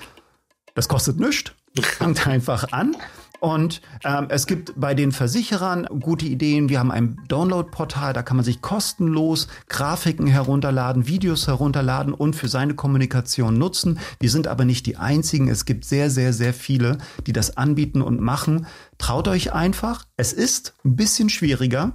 das 0.75 0.87
kostet 0.87 1.19
nichts. 1.19 1.53
Fangt 1.97 2.27
einfach 2.27 2.71
an 2.71 2.95
und 3.39 3.81
ähm, 4.03 4.27
es 4.29 4.45
gibt 4.45 4.73
bei 4.75 4.93
den 4.93 5.11
Versicherern 5.11 5.87
gute 6.01 6.27
Ideen. 6.27 6.69
Wir 6.69 6.77
haben 6.77 6.91
ein 6.91 7.19
Download-Portal, 7.29 8.13
da 8.13 8.21
kann 8.21 8.37
man 8.37 8.43
sich 8.45 8.61
kostenlos 8.61 9.47
Grafiken 9.69 10.27
herunterladen, 10.27 11.07
Videos 11.07 11.47
herunterladen 11.47 12.13
und 12.13 12.35
für 12.35 12.47
seine 12.47 12.75
Kommunikation 12.75 13.57
nutzen. 13.57 13.97
Wir 14.19 14.29
sind 14.29 14.47
aber 14.47 14.65
nicht 14.65 14.85
die 14.85 14.97
einzigen. 14.97 15.47
Es 15.47 15.65
gibt 15.65 15.83
sehr, 15.83 16.11
sehr, 16.11 16.31
sehr 16.31 16.53
viele, 16.53 16.99
die 17.25 17.33
das 17.33 17.57
anbieten 17.57 18.03
und 18.03 18.21
machen. 18.21 18.67
Traut 18.99 19.27
euch 19.27 19.51
einfach. 19.51 20.05
Es 20.15 20.31
ist 20.31 20.75
ein 20.85 20.95
bisschen 20.95 21.29
schwieriger 21.29 21.93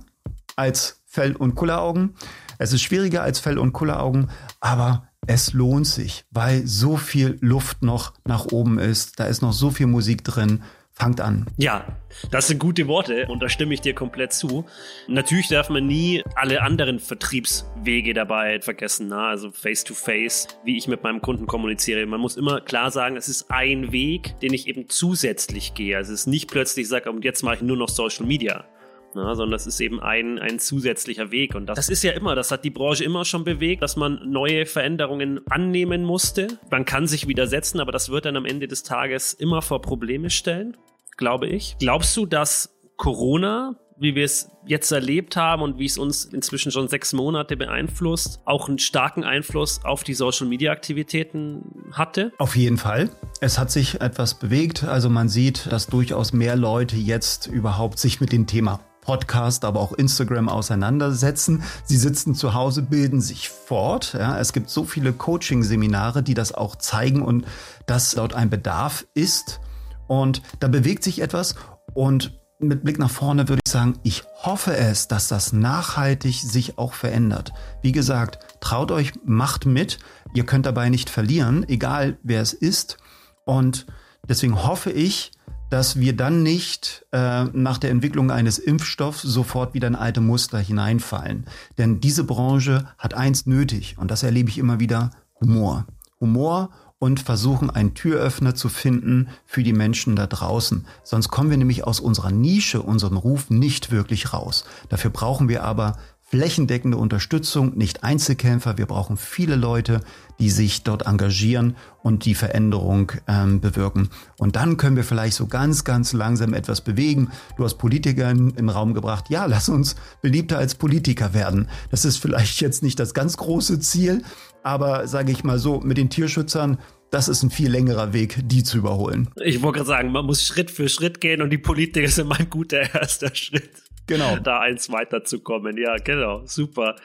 als 0.56 0.99
Fell- 1.12 1.34
und 1.34 1.56
Kulleraugen. 1.56 2.14
Es 2.58 2.72
ist 2.72 2.82
schwieriger 2.82 3.24
als 3.24 3.40
Fell- 3.40 3.58
und 3.58 3.72
Kulleraugen, 3.72 4.30
aber 4.60 5.08
es 5.26 5.52
lohnt 5.52 5.88
sich, 5.88 6.24
weil 6.30 6.64
so 6.68 6.96
viel 6.96 7.36
Luft 7.40 7.82
noch 7.82 8.14
nach 8.24 8.46
oben 8.52 8.78
ist. 8.78 9.18
Da 9.18 9.24
ist 9.24 9.42
noch 9.42 9.52
so 9.52 9.70
viel 9.70 9.86
Musik 9.86 10.22
drin. 10.22 10.62
Fangt 10.92 11.20
an. 11.20 11.46
Ja, 11.56 11.84
das 12.30 12.48
sind 12.48 12.58
gute 12.58 12.86
Worte 12.86 13.26
und 13.26 13.42
da 13.42 13.48
stimme 13.48 13.72
ich 13.74 13.80
dir 13.80 13.94
komplett 13.94 14.34
zu. 14.34 14.66
Natürlich 15.08 15.48
darf 15.48 15.68
man 15.68 15.86
nie 15.86 16.22
alle 16.36 16.62
anderen 16.62 17.00
Vertriebswege 17.00 18.12
dabei 18.12 18.60
vergessen. 18.60 19.08
Na? 19.08 19.30
Also 19.30 19.50
face-to-face, 19.50 20.46
-face, 20.46 20.54
wie 20.64 20.76
ich 20.76 20.88
mit 20.88 21.02
meinem 21.02 21.22
Kunden 21.22 21.46
kommuniziere. 21.46 22.04
Man 22.06 22.20
muss 22.20 22.36
immer 22.36 22.60
klar 22.60 22.90
sagen, 22.90 23.16
es 23.16 23.28
ist 23.28 23.50
ein 23.50 23.92
Weg, 23.92 24.38
den 24.40 24.52
ich 24.52 24.68
eben 24.68 24.88
zusätzlich 24.88 25.74
gehe. 25.74 25.96
Also 25.96 26.12
es 26.12 26.20
ist 26.20 26.26
nicht 26.26 26.50
plötzlich, 26.50 26.84
ich 26.84 26.88
sage, 26.88 27.10
und 27.10 27.24
jetzt 27.24 27.42
mache 27.42 27.56
ich 27.56 27.62
nur 27.62 27.78
noch 27.78 27.88
Social 27.88 28.26
Media. 28.26 28.66
Na, 29.14 29.34
sondern 29.34 29.52
das 29.52 29.66
ist 29.66 29.80
eben 29.80 30.00
ein, 30.00 30.38
ein 30.38 30.58
zusätzlicher 30.58 31.30
Weg. 31.30 31.54
Und 31.54 31.66
das, 31.66 31.76
das 31.76 31.88
ist 31.88 32.02
ja 32.02 32.12
immer, 32.12 32.34
das 32.34 32.50
hat 32.50 32.64
die 32.64 32.70
Branche 32.70 33.04
immer 33.04 33.24
schon 33.24 33.44
bewegt, 33.44 33.82
dass 33.82 33.96
man 33.96 34.20
neue 34.30 34.66
Veränderungen 34.66 35.40
annehmen 35.48 36.04
musste. 36.04 36.58
Man 36.70 36.84
kann 36.84 37.06
sich 37.06 37.26
widersetzen, 37.26 37.80
aber 37.80 37.92
das 37.92 38.10
wird 38.10 38.24
dann 38.24 38.36
am 38.36 38.44
Ende 38.44 38.68
des 38.68 38.82
Tages 38.82 39.32
immer 39.32 39.62
vor 39.62 39.80
Probleme 39.80 40.30
stellen 40.30 40.76
glaube 41.20 41.46
ich. 41.46 41.76
Glaubst 41.78 42.16
du, 42.16 42.26
dass 42.26 42.70
Corona, 42.96 43.76
wie 43.96 44.16
wir 44.16 44.24
es 44.24 44.50
jetzt 44.66 44.90
erlebt 44.90 45.36
haben 45.36 45.62
und 45.62 45.78
wie 45.78 45.84
es 45.84 45.96
uns 45.98 46.24
inzwischen 46.24 46.72
schon 46.72 46.88
sechs 46.88 47.12
Monate 47.12 47.56
beeinflusst, 47.56 48.40
auch 48.44 48.68
einen 48.68 48.80
starken 48.80 49.22
Einfluss 49.22 49.84
auf 49.84 50.02
die 50.02 50.14
Social-Media-Aktivitäten 50.14 51.92
hatte? 51.92 52.32
Auf 52.38 52.56
jeden 52.56 52.78
Fall. 52.78 53.10
Es 53.40 53.58
hat 53.58 53.70
sich 53.70 54.00
etwas 54.00 54.38
bewegt. 54.38 54.84
Also 54.84 55.08
man 55.08 55.28
sieht, 55.28 55.70
dass 55.70 55.86
durchaus 55.86 56.32
mehr 56.32 56.56
Leute 56.56 56.96
jetzt 56.96 57.46
überhaupt 57.46 57.98
sich 57.98 58.20
mit 58.20 58.32
dem 58.32 58.46
Thema 58.46 58.80
Podcast, 59.10 59.64
aber 59.64 59.80
auch 59.80 59.92
Instagram 59.92 60.48
auseinandersetzen. 60.48 61.64
Sie 61.84 61.96
sitzen 61.96 62.36
zu 62.36 62.54
Hause, 62.54 62.82
bilden 62.82 63.20
sich 63.20 63.48
fort. 63.48 64.14
Ja, 64.16 64.38
es 64.38 64.52
gibt 64.52 64.70
so 64.70 64.84
viele 64.84 65.12
Coaching-Seminare, 65.12 66.22
die 66.22 66.34
das 66.34 66.52
auch 66.52 66.76
zeigen 66.76 67.20
und 67.20 67.44
dass 67.86 68.12
dort 68.12 68.34
ein 68.34 68.50
Bedarf 68.50 69.04
ist. 69.14 69.58
Und 70.06 70.42
da 70.60 70.68
bewegt 70.68 71.02
sich 71.02 71.22
etwas 71.22 71.56
und 71.92 72.38
mit 72.60 72.84
Blick 72.84 73.00
nach 73.00 73.10
vorne 73.10 73.48
würde 73.48 73.62
ich 73.66 73.72
sagen, 73.72 73.98
ich 74.04 74.22
hoffe 74.44 74.76
es, 74.76 75.08
dass 75.08 75.26
das 75.26 75.52
nachhaltig 75.52 76.36
sich 76.36 76.78
auch 76.78 76.92
verändert. 76.92 77.52
Wie 77.82 77.90
gesagt, 77.90 78.38
traut 78.60 78.92
euch, 78.92 79.14
macht 79.24 79.66
mit. 79.66 79.98
Ihr 80.34 80.46
könnt 80.46 80.66
dabei 80.66 80.88
nicht 80.88 81.10
verlieren, 81.10 81.68
egal 81.68 82.16
wer 82.22 82.42
es 82.42 82.52
ist. 82.52 82.96
Und 83.44 83.86
deswegen 84.28 84.62
hoffe 84.64 84.92
ich, 84.92 85.32
dass 85.70 85.98
wir 85.98 86.14
dann 86.14 86.42
nicht 86.42 87.06
äh, 87.12 87.44
nach 87.44 87.78
der 87.78 87.90
Entwicklung 87.90 88.30
eines 88.30 88.58
Impfstoffs 88.58 89.22
sofort 89.22 89.72
wieder 89.72 89.88
in 89.88 89.94
alte 89.94 90.20
Muster 90.20 90.58
hineinfallen. 90.58 91.46
Denn 91.78 92.00
diese 92.00 92.24
Branche 92.24 92.86
hat 92.98 93.14
eins 93.14 93.46
nötig 93.46 93.96
und 93.98 94.10
das 94.10 94.22
erlebe 94.22 94.50
ich 94.50 94.58
immer 94.58 94.80
wieder, 94.80 95.10
Humor. 95.40 95.86
Humor 96.20 96.70
und 96.98 97.18
versuchen, 97.18 97.70
einen 97.70 97.94
Türöffner 97.94 98.54
zu 98.54 98.68
finden 98.68 99.28
für 99.46 99.62
die 99.62 99.72
Menschen 99.72 100.16
da 100.16 100.26
draußen. 100.26 100.86
Sonst 101.02 101.28
kommen 101.30 101.48
wir 101.48 101.56
nämlich 101.56 101.84
aus 101.84 101.98
unserer 101.98 102.30
Nische, 102.30 102.82
unseren 102.82 103.16
Ruf 103.16 103.48
nicht 103.48 103.90
wirklich 103.90 104.34
raus. 104.34 104.64
Dafür 104.90 105.10
brauchen 105.10 105.48
wir 105.48 105.64
aber 105.64 105.96
flächendeckende 106.30 106.96
Unterstützung, 106.96 107.76
nicht 107.76 108.04
Einzelkämpfer. 108.04 108.78
Wir 108.78 108.86
brauchen 108.86 109.16
viele 109.16 109.56
Leute, 109.56 110.00
die 110.38 110.48
sich 110.48 110.84
dort 110.84 111.06
engagieren 111.06 111.76
und 112.04 112.24
die 112.24 112.36
Veränderung 112.36 113.10
ähm, 113.26 113.60
bewirken. 113.60 114.10
Und 114.38 114.54
dann 114.54 114.76
können 114.76 114.94
wir 114.94 115.02
vielleicht 115.02 115.34
so 115.34 115.48
ganz, 115.48 115.82
ganz 115.82 116.12
langsam 116.12 116.54
etwas 116.54 116.82
bewegen. 116.82 117.30
Du 117.56 117.64
hast 117.64 117.78
Politiker 117.78 118.30
in, 118.30 118.54
den 118.54 118.68
Raum 118.68 118.94
gebracht. 118.94 119.28
Ja, 119.28 119.46
lass 119.46 119.68
uns 119.68 119.96
beliebter 120.22 120.58
als 120.58 120.76
Politiker 120.76 121.34
werden. 121.34 121.68
Das 121.90 122.04
ist 122.04 122.18
vielleicht 122.18 122.60
jetzt 122.60 122.84
nicht 122.84 123.00
das 123.00 123.12
ganz 123.12 123.36
große 123.36 123.80
Ziel, 123.80 124.22
aber 124.62 125.08
sage 125.08 125.32
ich 125.32 125.42
mal 125.42 125.58
so, 125.58 125.80
mit 125.80 125.98
den 125.98 126.10
Tierschützern, 126.10 126.78
das 127.10 127.26
ist 127.28 127.42
ein 127.42 127.50
viel 127.50 127.70
längerer 127.70 128.12
Weg, 128.12 128.38
die 128.44 128.62
zu 128.62 128.78
überholen. 128.78 129.30
Ich 129.44 129.62
wollte 129.62 129.78
gerade 129.78 129.88
sagen, 129.88 130.12
man 130.12 130.26
muss 130.26 130.46
Schritt 130.46 130.70
für 130.70 130.88
Schritt 130.88 131.20
gehen 131.20 131.42
und 131.42 131.50
die 131.50 131.58
Politiker 131.58 132.08
sind 132.08 132.28
mein 132.28 132.48
guter 132.48 132.94
erster 132.94 133.34
Schritt. 133.34 133.82
Genau. 134.10 134.36
Da 134.42 134.60
eins 134.60 134.90
weiterzukommen. 134.90 135.76
Ja, 135.78 135.96
genau. 135.96 136.42
Super. 136.44 136.96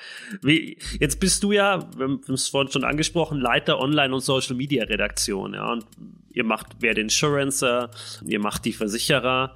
Wie, 0.41 0.77
jetzt 1.00 1.19
bist 1.19 1.43
du 1.43 1.51
ja, 1.51 1.88
wir 1.95 2.05
haben 2.05 2.21
es 2.27 2.47
vorhin 2.50 2.71
schon 2.71 2.83
angesprochen, 2.83 3.39
Leiter 3.39 3.79
Online- 3.79 4.13
und 4.13 4.21
Social 4.21 4.55
Media 4.55 4.83
Redaktion. 4.85 5.53
Ja, 5.53 5.71
und 5.71 5.85
ihr 6.31 6.43
macht, 6.43 6.67
wer 6.79 6.93
den 6.93 7.05
Insurancer, 7.05 7.91
ihr 8.25 8.39
macht 8.39 8.65
die 8.65 8.74
Versicherer. 8.74 9.55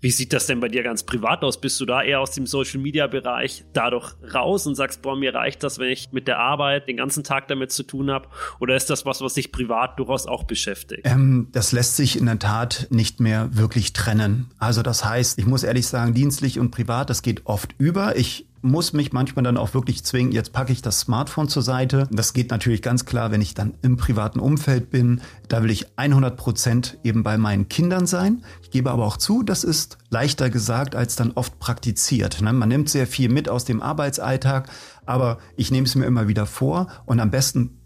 Wie 0.00 0.10
sieht 0.10 0.32
das 0.32 0.46
denn 0.46 0.60
bei 0.60 0.68
dir 0.68 0.82
ganz 0.82 1.02
privat 1.02 1.42
aus? 1.42 1.60
Bist 1.60 1.80
du 1.80 1.86
da 1.86 2.02
eher 2.02 2.20
aus 2.20 2.32
dem 2.32 2.46
Social 2.46 2.80
Media 2.80 3.06
Bereich 3.06 3.64
dadurch 3.72 4.14
raus 4.34 4.66
und 4.66 4.74
sagst, 4.74 5.02
boah, 5.02 5.16
mir 5.16 5.34
reicht 5.34 5.62
das, 5.62 5.78
wenn 5.78 5.90
ich 5.90 6.12
mit 6.12 6.28
der 6.28 6.38
Arbeit 6.38 6.88
den 6.88 6.96
ganzen 6.96 7.24
Tag 7.24 7.48
damit 7.48 7.72
zu 7.72 7.82
tun 7.82 8.10
habe? 8.10 8.28
Oder 8.60 8.76
ist 8.76 8.90
das 8.90 9.06
was, 9.06 9.20
was 9.20 9.34
dich 9.34 9.52
privat 9.52 9.98
durchaus 9.98 10.26
auch 10.26 10.44
beschäftigt? 10.44 11.02
Ähm, 11.04 11.48
das 11.52 11.72
lässt 11.72 11.96
sich 11.96 12.18
in 12.18 12.26
der 12.26 12.38
Tat 12.38 12.88
nicht 12.90 13.20
mehr 13.20 13.48
wirklich 13.52 13.92
trennen. 13.92 14.50
Also 14.58 14.82
das 14.82 15.04
heißt, 15.04 15.38
ich 15.38 15.46
muss 15.46 15.62
ehrlich 15.62 15.86
sagen, 15.86 16.14
dienstlich 16.14 16.58
und 16.58 16.70
privat, 16.70 17.10
das 17.10 17.22
geht 17.22 17.46
oft 17.46 17.74
über. 17.78 18.16
Ich 18.16 18.46
muss 18.62 18.92
mich 18.92 19.12
manchmal 19.12 19.42
dann 19.42 19.56
auch 19.56 19.74
wirklich 19.74 20.04
zwingen, 20.04 20.32
jetzt 20.32 20.52
packe 20.52 20.72
ich 20.72 20.82
das 20.82 21.00
Smartphone 21.00 21.48
zur 21.48 21.62
Seite. 21.62 22.08
Das 22.10 22.32
geht 22.32 22.50
natürlich 22.50 22.82
ganz 22.82 23.04
klar, 23.04 23.30
wenn 23.30 23.40
ich 23.40 23.54
dann 23.54 23.74
im 23.82 23.96
privaten 23.96 24.38
Umfeld 24.38 24.90
bin. 24.90 25.20
Da 25.48 25.62
will 25.62 25.70
ich 25.70 25.86
100 25.96 26.36
Prozent 26.36 26.98
eben 27.02 27.22
bei 27.22 27.38
meinen 27.38 27.68
Kindern 27.68 28.06
sein. 28.06 28.44
Ich 28.62 28.70
gebe 28.70 28.90
aber 28.90 29.06
auch 29.06 29.16
zu, 29.16 29.42
das 29.42 29.64
ist 29.64 29.98
leichter 30.10 30.50
gesagt 30.50 30.94
als 30.94 31.16
dann 31.16 31.32
oft 31.32 31.58
praktiziert. 31.58 32.42
Ne? 32.42 32.52
Man 32.52 32.68
nimmt 32.68 32.90
sehr 32.90 33.06
viel 33.06 33.28
mit 33.30 33.48
aus 33.48 33.64
dem 33.64 33.80
Arbeitsalltag, 33.82 34.68
aber 35.06 35.38
ich 35.56 35.70
nehme 35.70 35.86
es 35.86 35.94
mir 35.94 36.04
immer 36.04 36.28
wieder 36.28 36.46
vor 36.46 36.88
und 37.06 37.20
am 37.20 37.30
besten 37.30 37.78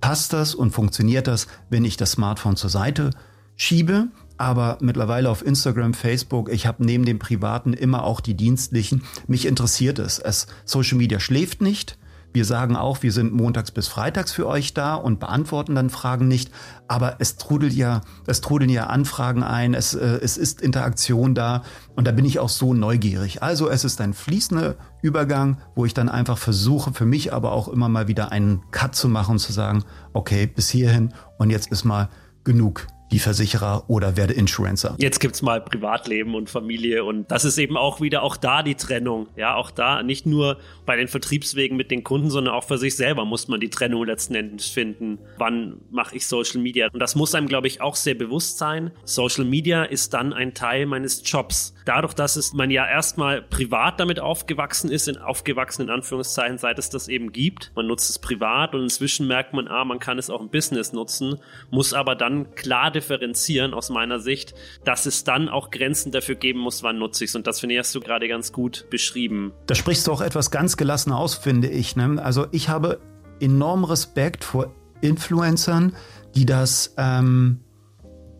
passt 0.00 0.32
das 0.32 0.54
und 0.54 0.72
funktioniert 0.72 1.26
das, 1.26 1.48
wenn 1.70 1.84
ich 1.84 1.96
das 1.96 2.12
Smartphone 2.12 2.56
zur 2.56 2.70
Seite 2.70 3.10
schiebe 3.56 4.08
aber 4.38 4.78
mittlerweile 4.80 5.28
auf 5.28 5.44
Instagram, 5.44 5.94
Facebook, 5.94 6.48
ich 6.50 6.66
habe 6.66 6.84
neben 6.84 7.04
dem 7.04 7.18
Privaten 7.18 7.72
immer 7.72 8.04
auch 8.04 8.20
die 8.20 8.34
dienstlichen. 8.34 9.02
Mich 9.26 9.46
interessiert 9.46 9.98
es. 9.98 10.18
es. 10.18 10.46
Social 10.64 10.96
Media 10.96 11.20
schläft 11.20 11.60
nicht. 11.60 11.98
Wir 12.32 12.44
sagen 12.44 12.76
auch, 12.76 13.02
wir 13.02 13.10
sind 13.10 13.32
montags 13.32 13.70
bis 13.70 13.88
freitags 13.88 14.32
für 14.32 14.46
euch 14.46 14.74
da 14.74 14.94
und 14.94 15.18
beantworten 15.18 15.74
dann 15.74 15.88
Fragen 15.88 16.28
nicht. 16.28 16.52
Aber 16.86 17.16
es 17.18 17.36
trudelt 17.36 17.72
ja, 17.72 18.02
es 18.26 18.40
trudeln 18.40 18.70
ja 18.70 18.86
Anfragen 18.86 19.42
ein, 19.42 19.74
es, 19.74 19.94
äh, 19.94 20.20
es 20.22 20.36
ist 20.36 20.60
Interaktion 20.60 21.34
da 21.34 21.62
und 21.96 22.06
da 22.06 22.12
bin 22.12 22.26
ich 22.26 22.38
auch 22.38 22.50
so 22.50 22.74
neugierig. 22.74 23.42
Also 23.42 23.68
es 23.70 23.82
ist 23.82 24.00
ein 24.00 24.12
fließender 24.12 24.76
Übergang, 25.02 25.56
wo 25.74 25.86
ich 25.86 25.94
dann 25.94 26.08
einfach 26.08 26.38
versuche, 26.38 26.92
für 26.92 27.06
mich 27.06 27.32
aber 27.32 27.52
auch 27.52 27.66
immer 27.66 27.88
mal 27.88 28.08
wieder 28.08 28.30
einen 28.30 28.62
Cut 28.70 28.94
zu 28.94 29.08
machen 29.08 29.32
und 29.32 29.38
zu 29.38 29.52
sagen, 29.52 29.84
okay, 30.12 30.46
bis 30.46 30.68
hierhin 30.68 31.14
und 31.38 31.50
jetzt 31.50 31.72
ist 31.72 31.84
mal 31.84 32.10
genug 32.44 32.86
die 33.10 33.18
Versicherer 33.18 33.84
oder 33.88 34.16
werde 34.16 34.34
Insurancer. 34.34 34.94
Jetzt 34.98 35.20
gibt's 35.20 35.42
mal 35.42 35.60
Privatleben 35.60 36.34
und 36.34 36.50
Familie 36.50 37.04
und 37.04 37.30
das 37.30 37.44
ist 37.44 37.58
eben 37.58 37.76
auch 37.76 38.00
wieder 38.00 38.22
auch 38.22 38.36
da 38.36 38.62
die 38.62 38.74
Trennung. 38.74 39.28
Ja, 39.36 39.54
auch 39.54 39.70
da 39.70 40.02
nicht 40.02 40.26
nur 40.26 40.58
bei 40.86 40.96
den 40.96 41.08
Vertriebswegen 41.08 41.76
mit 41.76 41.90
den 41.90 42.04
Kunden, 42.04 42.30
sondern 42.30 42.54
auch 42.54 42.64
für 42.64 42.78
sich 42.78 42.96
selber 42.96 43.24
muss 43.24 43.48
man 43.48 43.60
die 43.60 43.70
Trennung 43.70 44.04
letzten 44.04 44.34
Endes 44.34 44.68
finden. 44.68 45.18
Wann 45.36 45.80
mache 45.90 46.16
ich 46.16 46.26
Social 46.26 46.60
Media? 46.60 46.88
Und 46.92 47.00
das 47.00 47.14
muss 47.14 47.34
einem, 47.34 47.48
glaube 47.48 47.66
ich, 47.66 47.80
auch 47.80 47.96
sehr 47.96 48.14
bewusst 48.14 48.58
sein. 48.58 48.90
Social 49.04 49.44
Media 49.44 49.84
ist 49.84 50.14
dann 50.14 50.32
ein 50.32 50.54
Teil 50.54 50.86
meines 50.86 51.22
Jobs. 51.24 51.74
Dadurch, 51.84 52.14
dass 52.14 52.36
es 52.36 52.52
man 52.52 52.70
ja 52.70 52.86
erstmal 52.86 53.42
privat 53.42 54.00
damit 54.00 54.20
aufgewachsen 54.20 54.90
ist, 54.90 55.08
in 55.08 55.18
aufgewachsen 55.18 55.82
in 55.82 55.90
Anführungszeichen, 55.90 56.58
seit 56.58 56.78
es 56.78 56.90
das 56.90 57.08
eben 57.08 57.32
gibt. 57.32 57.72
Man 57.74 57.86
nutzt 57.86 58.10
es 58.10 58.18
privat 58.18 58.74
und 58.74 58.82
inzwischen 58.82 59.26
merkt 59.26 59.52
man, 59.52 59.68
ah, 59.68 59.84
man 59.84 59.98
kann 59.98 60.18
es 60.18 60.30
auch 60.30 60.40
im 60.40 60.48
Business 60.48 60.92
nutzen, 60.92 61.38
muss 61.70 61.92
aber 61.92 62.14
dann 62.14 62.54
klar 62.54 62.90
differenzieren 62.98 63.74
aus 63.74 63.90
meiner 63.90 64.18
Sicht, 64.18 64.54
dass 64.84 65.06
es 65.06 65.24
dann 65.24 65.48
auch 65.48 65.70
Grenzen 65.70 66.10
dafür 66.10 66.34
geben 66.34 66.58
muss, 66.58 66.82
wann 66.82 66.98
nutze 66.98 67.24
ich 67.24 67.30
es. 67.30 67.36
Und 67.36 67.46
das 67.46 67.60
finde 67.60 67.74
ich, 67.74 67.78
hast 67.78 67.94
du 67.94 68.00
gerade 68.00 68.28
ganz 68.28 68.52
gut 68.52 68.86
beschrieben. 68.90 69.52
Da 69.66 69.74
sprichst 69.74 70.06
du 70.06 70.12
auch 70.12 70.20
etwas 70.20 70.50
ganz 70.50 70.76
gelassen 70.76 71.12
aus, 71.12 71.34
finde 71.34 71.68
ich. 71.68 71.96
Ne? 71.96 72.20
Also 72.22 72.46
ich 72.50 72.68
habe 72.68 73.00
enormen 73.40 73.84
Respekt 73.84 74.44
vor 74.44 74.74
Influencern, 75.00 75.94
die 76.34 76.44
das 76.44 76.94
ähm, 76.96 77.60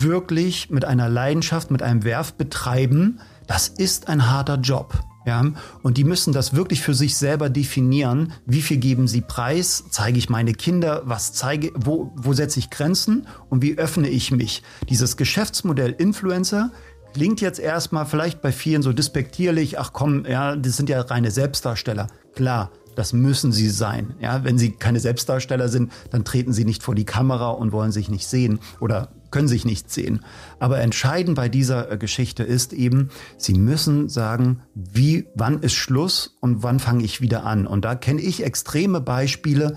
wirklich 0.00 0.70
mit 0.70 0.84
einer 0.84 1.08
Leidenschaft, 1.08 1.70
mit 1.70 1.82
einem 1.82 2.04
Werf 2.04 2.34
betreiben, 2.34 3.20
das 3.46 3.68
ist 3.68 4.08
ein 4.08 4.30
harter 4.30 4.56
Job. 4.56 4.92
Ja, 5.28 5.44
und 5.82 5.99
die 5.99 6.04
müssen 6.04 6.32
das 6.32 6.54
wirklich 6.56 6.80
für 6.80 6.94
sich 6.94 7.14
selber 7.14 7.50
definieren. 7.50 8.32
Wie 8.47 8.62
viel 8.62 8.78
geben 8.78 9.06
sie 9.06 9.20
preis? 9.20 9.85
Zeige 9.90 10.16
ich 10.16 10.30
meine 10.30 10.54
Kinder? 10.54 11.02
Was 11.04 11.35
zeige, 11.35 11.70
wo, 11.75 12.11
wo 12.16 12.32
setze 12.32 12.58
ich 12.58 12.70
Grenzen? 12.70 13.26
Und 13.50 13.61
wie 13.61 13.76
öffne 13.76 14.08
ich 14.08 14.30
mich? 14.30 14.62
Dieses 14.88 15.18
Geschäftsmodell 15.18 15.94
Influencer 15.99 16.70
klingt 17.12 17.42
jetzt 17.42 17.61
erstmal 17.61 18.06
vielleicht 18.06 18.40
bei 18.40 18.52
vielen 18.52 18.80
so 18.80 18.94
despektierlich. 18.94 19.78
Ach 19.78 19.92
komm, 19.92 20.25
ja, 20.25 20.56
das 20.56 20.78
sind 20.78 20.88
ja 20.88 20.99
reine 20.99 21.30
Selbstdarsteller. 21.30 22.06
Klar, 22.35 22.70
das 22.97 23.12
müssen 23.12 23.52
sie 23.52 23.68
sein. 23.68 24.14
Ja, 24.23 24.44
wenn 24.44 24.56
sie 24.56 24.70
keine 24.70 24.99
Selbstdarsteller 24.99 25.68
sind, 25.68 25.92
dann 26.11 26.25
treten 26.25 26.54
sie 26.54 26.64
nicht 26.64 26.82
vor 26.82 26.94
die 26.94 27.04
Kamera 27.04 27.50
und 27.50 27.73
wollen 27.73 27.92
sich 27.92 28.08
nicht 28.08 28.26
sehen 28.26 28.61
oder 28.80 29.11
können 29.30 29.49
sich 29.49 29.64
nicht 29.64 29.90
sehen. 29.90 30.25
Aber 30.58 30.80
entscheidend 30.80 31.37
bei 31.37 31.49
dieser 31.49 31.90
äh, 31.90 31.99
Geschichte 31.99 32.42
ist 32.42 32.73
eben, 32.73 33.11
sie 33.37 33.54
müssen 33.54 34.08
sagen, 34.08 34.62
wie, 34.75 35.28
wann 35.35 35.61
ist 35.61 35.75
Schluss 35.75 36.37
und 36.40 36.62
wann 36.62 36.80
fange 36.80 37.04
ich 37.04 37.20
wieder 37.20 37.44
an. 37.44 37.66
Und 37.66 37.85
da 37.85 37.94
kenne 37.94 38.20
ich 38.20 38.44
extreme 38.44 39.00
Beispiele. 39.00 39.76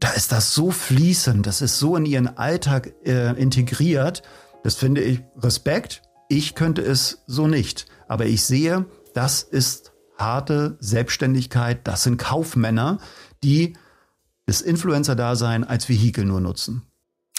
Da 0.00 0.10
ist 0.10 0.32
das 0.32 0.54
so 0.54 0.70
fließend, 0.70 1.46
das 1.46 1.62
ist 1.62 1.78
so 1.78 1.96
in 1.96 2.04
ihren 2.04 2.36
Alltag 2.36 2.94
äh, 3.04 3.32
integriert. 3.40 4.22
Das 4.62 4.74
finde 4.74 5.00
ich 5.02 5.22
Respekt. 5.36 6.02
Ich 6.28 6.54
könnte 6.54 6.82
es 6.82 7.22
so 7.26 7.46
nicht. 7.46 7.86
Aber 8.08 8.26
ich 8.26 8.44
sehe, 8.44 8.86
das 9.14 9.42
ist 9.42 9.92
harte 10.18 10.76
Selbstständigkeit, 10.80 11.86
das 11.86 12.02
sind 12.02 12.18
Kaufmänner, 12.18 12.98
die 13.44 13.76
das 14.46 14.62
Influencer-Dasein 14.62 15.64
als 15.64 15.88
Vehikel 15.88 16.24
nur 16.24 16.40
nutzen. 16.40 16.82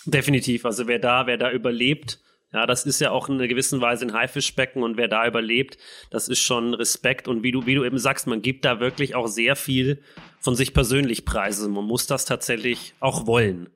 Definitiv. 0.07 0.65
Also 0.65 0.87
wer 0.87 0.99
da, 0.99 1.27
wer 1.27 1.37
da 1.37 1.51
überlebt, 1.51 2.19
ja, 2.53 2.65
das 2.65 2.85
ist 2.85 3.01
ja 3.01 3.11
auch 3.11 3.27
in 3.27 3.35
einer 3.35 3.47
gewissen 3.47 3.81
Weise 3.81 4.05
ein 4.05 4.13
Haifischbecken 4.13 4.81
und 4.81 4.95
wer 4.95 5.09
da 5.09 5.27
überlebt, 5.27 5.77
das 6.09 6.29
ist 6.29 6.39
schon 6.39 6.73
Respekt. 6.73 7.27
Und 7.27 7.43
wie 7.43 7.51
du, 7.51 7.65
wie 7.65 7.75
du 7.75 7.83
eben 7.83 7.99
sagst, 7.99 8.25
man 8.25 8.41
gibt 8.41 8.63
da 8.63 8.79
wirklich 8.79 9.15
auch 9.15 9.27
sehr 9.27 9.55
viel 9.57 10.01
von 10.39 10.55
sich 10.55 10.73
persönlich 10.73 11.25
preise. 11.25 11.67
Man 11.67 11.83
muss 11.83 12.07
das 12.07 12.23
tatsächlich 12.23 12.93
auch 13.01 13.27
wollen. 13.27 13.69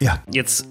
Ja. 0.00 0.22
Jetzt 0.30 0.66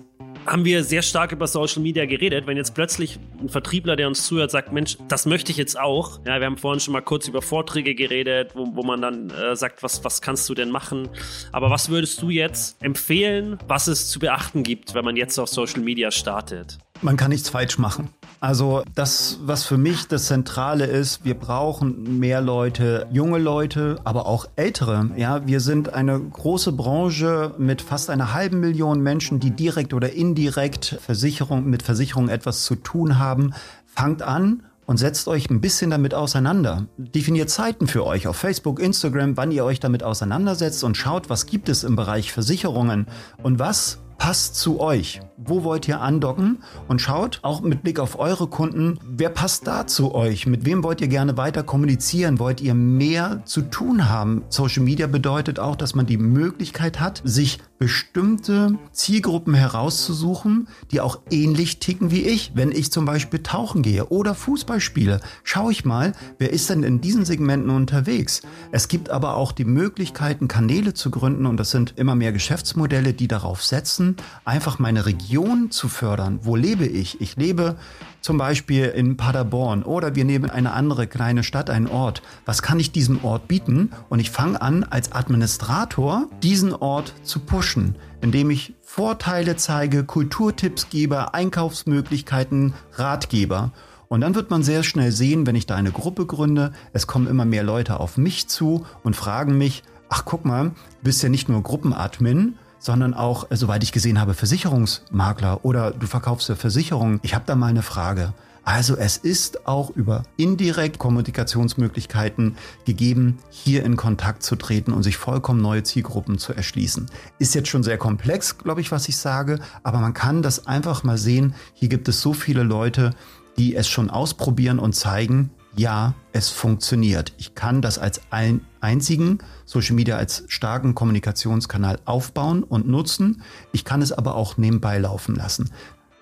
haben 0.46 0.66
wir 0.66 0.84
sehr 0.84 1.02
stark 1.02 1.32
über 1.32 1.48
Social 1.48 1.82
Media 1.82 2.06
geredet. 2.06 2.48
Wenn 2.48 2.58
jetzt 2.58 2.76
plötzlich 2.76 3.20
ein 3.40 3.50
Vertriebler, 3.50 3.96
der 3.96 4.08
uns 4.08 4.26
zuhört, 4.26 4.52
sagt, 4.52 4.72
Mensch, 4.72 4.98
das 5.08 5.26
möchte 5.26 5.52
ich 5.52 5.58
jetzt 5.58 5.80
auch. 5.80 6.20
Ja, 6.26 6.40
wir 6.40 6.46
haben 6.46 6.58
vorhin 6.58 6.80
schon 6.80 6.94
mal 6.94 7.02
kurz 7.02 7.28
über 7.28 7.42
Vorträge 7.42 7.96
geredet, 7.96 8.52
wo, 8.54 8.76
wo 8.76 8.84
man 8.84 9.02
dann 9.02 9.30
äh, 9.30 9.56
sagt, 9.56 9.84
was, 9.84 10.04
was 10.04 10.22
kannst 10.22 10.48
du 10.50 10.54
denn 10.54 10.70
machen? 10.70 11.10
Aber 11.52 11.70
was 11.70 11.90
würdest 11.90 12.22
du 12.22 12.30
jetzt 12.30 12.82
empfehlen, 12.84 13.58
was 13.68 13.88
es 13.88 14.10
zu 14.10 14.20
beachten 14.20 14.64
gibt, 14.64 14.94
wenn 14.94 15.06
man 15.06 15.16
jetzt 15.16 15.38
auf 15.40 15.50
Social 15.50 15.82
Media 15.82 16.12
startet? 16.12 16.78
Man 17.02 17.18
kann 17.18 17.32
nichts 17.32 17.50
falsch 17.50 17.78
machen. 17.78 18.10
Also 18.46 18.84
das, 18.94 19.40
was 19.42 19.64
für 19.64 19.80
mich 19.80 20.08
das 20.08 20.26
Zentrale 20.26 20.86
ist, 20.86 21.26
wir 21.26 21.34
brauchen 21.34 22.20
mehr 22.20 22.42
Leute, 22.42 23.08
junge 23.12 23.40
Leute, 23.40 24.00
aber 24.04 24.28
auch 24.28 24.46
ältere. 24.56 25.10
Ja, 25.18 25.48
wir 25.48 25.60
sind 25.60 25.96
eine 25.96 26.20
große 26.20 26.72
Branche 26.72 27.56
mit 27.58 27.82
fast 27.82 28.12
einer 28.12 28.36
halben 28.36 28.60
Million 28.60 29.02
Menschen, 29.02 29.40
die 29.40 29.50
direkt 29.50 29.96
oder 29.96 30.14
indirekt 30.14 31.00
Versicherung, 31.02 31.68
mit 31.68 31.82
Versicherung 31.82 32.30
etwas 32.30 32.66
zu 32.66 32.76
tun 32.76 33.18
haben. 33.18 33.56
Fangt 33.88 34.22
an 34.22 34.62
und 34.86 34.98
setzt 34.98 35.28
euch 35.28 35.50
ein 35.50 35.60
bisschen 35.60 35.90
damit 35.90 36.14
auseinander. 36.14 36.86
Definiert 37.00 37.50
Zeiten 37.50 37.88
für 37.88 38.06
euch 38.06 38.28
auf 38.28 38.36
Facebook, 38.36 38.80
Instagram, 38.80 39.38
wann 39.38 39.52
ihr 39.52 39.66
euch 39.66 39.80
damit 39.80 40.04
auseinandersetzt 40.04 40.84
und 40.84 40.98
schaut, 40.98 41.32
was 41.32 41.48
gibt 41.48 41.68
es 41.68 41.84
im 41.84 41.96
Bereich 41.96 42.32
Versicherungen 42.32 43.08
und 43.42 43.58
was 43.58 44.02
passt 44.20 44.56
zu 44.56 44.80
euch. 44.80 45.22
Wo 45.38 45.66
wollt 45.66 45.86
ihr 45.90 46.00
andocken? 46.00 46.64
Und 46.88 47.02
schaut 47.02 47.40
auch 47.42 47.60
mit 47.60 47.84
Blick 47.84 48.00
auf 48.00 48.18
eure 48.18 48.48
Kunden, 48.48 49.00
wer 49.06 49.28
passt 49.28 49.68
da 49.68 49.86
zu 49.86 50.16
euch? 50.16 50.48
Mit 50.48 50.64
wem 50.64 50.82
wollt 50.82 51.02
ihr 51.02 51.10
gerne 51.10 51.36
weiter 51.36 51.62
kommunizieren? 51.62 52.40
Wollt 52.40 52.62
ihr 52.62 52.74
mehr 52.74 53.42
zu 53.44 53.64
tun 53.64 54.08
haben? 54.08 54.44
Social 54.48 54.84
Media 54.84 55.08
bedeutet 55.08 55.60
auch, 55.60 55.76
dass 55.76 55.94
man 55.94 56.06
die 56.06 56.18
Möglichkeit 56.18 57.02
hat, 57.02 57.22
sich 57.26 57.60
bestimmte 57.80 58.80
Zielgruppen 58.94 59.54
herauszusuchen, 59.54 60.70
die 60.92 61.02
auch 61.02 61.20
ähnlich 61.30 61.80
ticken 61.80 62.12
wie 62.12 62.22
ich. 62.22 62.54
Wenn 62.56 62.72
ich 62.72 62.94
zum 62.94 63.04
Beispiel 63.04 63.44
tauchen 63.44 63.82
gehe 63.82 64.06
oder 64.06 64.36
Fußball 64.36 64.80
spiele, 64.80 65.20
schaue 65.44 65.74
ich 65.74 65.84
mal, 65.84 66.14
wer 66.38 66.54
ist 66.54 66.70
denn 66.70 66.84
in 66.84 67.02
diesen 67.02 67.26
Segmenten 67.26 67.72
unterwegs. 67.72 68.42
Es 68.72 68.88
gibt 68.88 69.10
aber 69.10 69.36
auch 69.36 69.52
die 69.52 69.66
Möglichkeiten, 69.66 70.48
Kanäle 70.48 70.94
zu 70.94 71.12
gründen 71.12 71.46
und 71.46 71.58
das 71.58 71.72
sind 71.72 71.96
immer 71.98 72.16
mehr 72.16 72.32
Geschäftsmodelle, 72.32 73.14
die 73.14 73.28
darauf 73.28 73.62
setzen, 73.62 74.16
einfach 74.46 74.80
meine 74.80 75.06
Region 75.06 75.25
zu 75.72 75.88
fördern. 75.88 76.40
Wo 76.44 76.56
lebe 76.56 76.86
ich? 76.86 77.20
Ich 77.22 77.36
lebe 77.36 77.76
zum 78.22 78.38
Beispiel 78.38 78.86
in 78.86 79.18
Paderborn 79.18 79.84
oder 79.84 80.16
wir 80.16 80.26
nehmen 80.26 80.50
eine 80.50 80.74
andere 80.74 81.08
kleine 81.08 81.44
Stadt, 81.44 81.70
einen 81.70 81.88
Ort. 81.88 82.22
Was 82.46 82.62
kann 82.62 82.80
ich 82.80 82.92
diesem 82.92 83.24
Ort 83.24 83.48
bieten? 83.48 83.92
Und 84.10 84.20
ich 84.20 84.32
fange 84.32 84.62
an, 84.62 84.84
als 84.84 85.12
Administrator 85.12 86.28
diesen 86.42 86.74
Ort 86.74 87.14
zu 87.24 87.40
pushen, 87.40 87.96
indem 88.22 88.50
ich 88.50 88.74
Vorteile 88.82 89.56
zeige, 89.56 90.04
Kulturtipps 90.04 90.90
gebe, 90.90 91.34
Einkaufsmöglichkeiten, 91.34 92.74
Ratgeber. 92.94 93.72
Und 94.08 94.22
dann 94.22 94.36
wird 94.36 94.50
man 94.50 94.64
sehr 94.64 94.84
schnell 94.84 95.12
sehen, 95.12 95.46
wenn 95.48 95.56
ich 95.56 95.66
da 95.66 95.76
eine 95.76 95.92
Gruppe 95.92 96.26
gründe, 96.26 96.72
es 96.94 97.08
kommen 97.08 97.28
immer 97.28 97.46
mehr 97.46 97.64
Leute 97.64 98.00
auf 98.00 98.18
mich 98.18 98.48
zu 98.48 98.86
und 99.04 99.16
fragen 99.16 99.58
mich, 99.58 99.84
ach 100.10 100.24
guck 100.26 100.46
mal, 100.46 100.70
du 100.70 100.74
bist 101.04 101.22
ja 101.24 101.30
nicht 101.30 101.50
nur 101.50 101.62
Gruppenadmin, 101.64 102.56
sondern 102.86 103.16
auch, 103.16 103.50
äh, 103.50 103.58
soweit 103.58 103.84
ich 103.84 103.92
gesehen 103.92 104.22
habe, 104.22 104.36
Versicherungsmakler 104.36 105.66
oder 105.66 105.90
du 105.90 106.06
verkaufst 106.06 106.50
ja 106.50 106.56
Versicherungen. 106.56 107.20
Ich 107.24 107.34
habe 107.34 107.44
da 107.48 107.56
mal 107.56 107.68
eine 107.68 107.82
Frage. 107.82 108.34
Also 108.64 108.96
es 108.96 109.18
ist 109.18 109.68
auch 109.68 109.90
über 109.90 110.24
indirekt 110.38 111.00
Kommunikationsmöglichkeiten 111.00 112.58
gegeben, 112.86 113.40
hier 113.50 113.84
in 113.84 113.96
Kontakt 113.96 114.44
zu 114.44 114.56
treten 114.56 114.94
und 114.94 115.02
sich 115.02 115.18
vollkommen 115.18 115.62
neue 115.62 115.82
Zielgruppen 115.82 116.38
zu 116.38 116.54
erschließen. 116.54 117.08
Ist 117.40 117.56
jetzt 117.56 117.70
schon 117.70 117.84
sehr 117.84 117.98
komplex, 117.98 118.60
glaube 118.60 118.82
ich, 118.82 118.92
was 118.92 119.08
ich 119.10 119.18
sage, 119.18 119.60
aber 119.82 120.00
man 120.00 120.14
kann 120.14 120.44
das 120.44 120.68
einfach 120.68 121.04
mal 121.04 121.18
sehen. 121.18 121.56
Hier 121.74 121.90
gibt 121.90 122.08
es 122.08 122.22
so 122.22 122.34
viele 122.34 122.64
Leute, 122.64 123.12
die 123.58 123.76
es 123.76 123.88
schon 123.88 124.12
ausprobieren 124.12 124.78
und 124.78 124.94
zeigen, 124.94 125.50
ja, 125.78 126.14
es 126.32 126.50
funktioniert. 126.50 127.34
Ich 127.38 127.56
kann 127.56 127.82
das 127.82 127.98
als 127.98 128.22
ein 128.30 128.62
einzigen 128.80 129.40
Social 129.66 129.96
Media 129.96 130.16
als 130.18 130.44
starken 130.48 130.96
Kommunikationskanal 130.96 132.00
aufbauen 132.06 132.64
und 132.64 132.88
nutzen. 132.88 133.42
Ich 133.72 133.84
kann 133.84 134.02
es 134.02 134.12
aber 134.12 134.36
auch 134.36 134.58
nebenbei 134.58 134.98
laufen 135.00 135.36
lassen. 135.36 135.70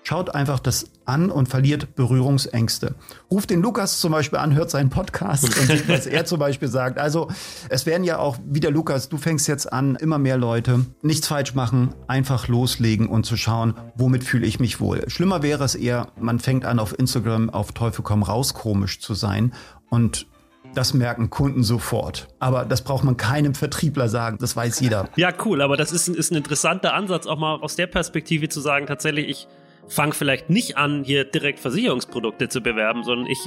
Schaut 0.06 0.34
einfach 0.34 0.60
das 0.60 0.90
an 1.06 1.30
und 1.30 1.48
verliert 1.48 1.94
Berührungsängste. 1.94 2.94
Ruft 3.30 3.48
den 3.48 3.62
Lukas 3.62 4.00
zum 4.00 4.12
Beispiel 4.12 4.38
an, 4.38 4.54
hört 4.54 4.70
seinen 4.70 4.90
Podcast 4.90 5.44
und 5.44 5.66
sieht, 5.66 5.88
was 5.88 6.06
er 6.06 6.26
zum 6.26 6.38
Beispiel 6.38 6.68
sagt. 6.68 6.98
Also 6.98 7.28
es 7.70 7.86
werden 7.86 8.04
ja 8.04 8.18
auch, 8.18 8.36
wie 8.44 8.60
der 8.60 8.70
Lukas, 8.70 9.08
du 9.08 9.16
fängst 9.16 9.48
jetzt 9.48 9.72
an, 9.72 9.96
immer 9.96 10.18
mehr 10.18 10.36
Leute 10.36 10.84
nichts 11.00 11.26
falsch 11.26 11.54
machen, 11.54 11.94
einfach 12.06 12.48
loslegen 12.48 13.08
und 13.08 13.24
zu 13.24 13.38
schauen, 13.38 13.74
womit 13.94 14.24
fühle 14.24 14.46
ich 14.46 14.60
mich 14.60 14.78
wohl. 14.78 15.08
Schlimmer 15.08 15.42
wäre 15.42 15.64
es 15.64 15.74
eher, 15.74 16.08
man 16.20 16.38
fängt 16.38 16.66
an 16.66 16.78
auf 16.78 16.98
Instagram 16.98 17.48
auf 17.48 17.72
Teufel 17.72 18.04
komm 18.04 18.22
raus 18.22 18.52
komisch 18.52 19.00
zu 19.00 19.14
sein 19.14 19.54
und 19.88 20.26
das 20.74 20.92
merken 20.92 21.30
Kunden 21.30 21.62
sofort. 21.62 22.28
Aber 22.40 22.66
das 22.66 22.82
braucht 22.82 23.04
man 23.04 23.16
keinem 23.16 23.54
Vertriebler 23.54 24.10
sagen. 24.10 24.36
Das 24.38 24.54
weiß 24.54 24.80
jeder. 24.80 25.08
Ja, 25.16 25.32
cool. 25.44 25.62
Aber 25.62 25.76
das 25.76 25.92
ist 25.92 26.08
ein, 26.08 26.14
ist 26.14 26.30
ein 26.30 26.36
interessanter 26.36 26.92
Ansatz, 26.92 27.26
auch 27.26 27.38
mal 27.38 27.60
aus 27.60 27.76
der 27.76 27.86
Perspektive 27.86 28.48
zu 28.48 28.60
sagen, 28.60 28.86
tatsächlich, 28.86 29.28
ich 29.28 29.48
fange 29.88 30.12
vielleicht 30.12 30.50
nicht 30.50 30.76
an, 30.76 31.04
hier 31.04 31.24
direkt 31.24 31.60
Versicherungsprodukte 31.60 32.48
zu 32.48 32.60
bewerben, 32.60 33.04
sondern 33.04 33.26
ich 33.26 33.38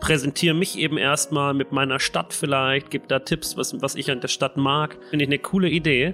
präsentiere 0.00 0.54
mich 0.54 0.78
eben 0.78 0.96
erstmal 0.96 1.54
mit 1.54 1.72
meiner 1.72 2.00
Stadt 2.00 2.32
vielleicht, 2.32 2.90
gebe 2.90 3.06
da 3.06 3.20
Tipps, 3.20 3.56
was, 3.56 3.80
was 3.80 3.94
ich 3.94 4.10
an 4.10 4.20
der 4.20 4.28
Stadt 4.28 4.56
mag. 4.56 4.96
Finde 5.10 5.24
ich 5.24 5.28
eine 5.28 5.38
coole 5.38 5.68
Idee. 5.68 6.12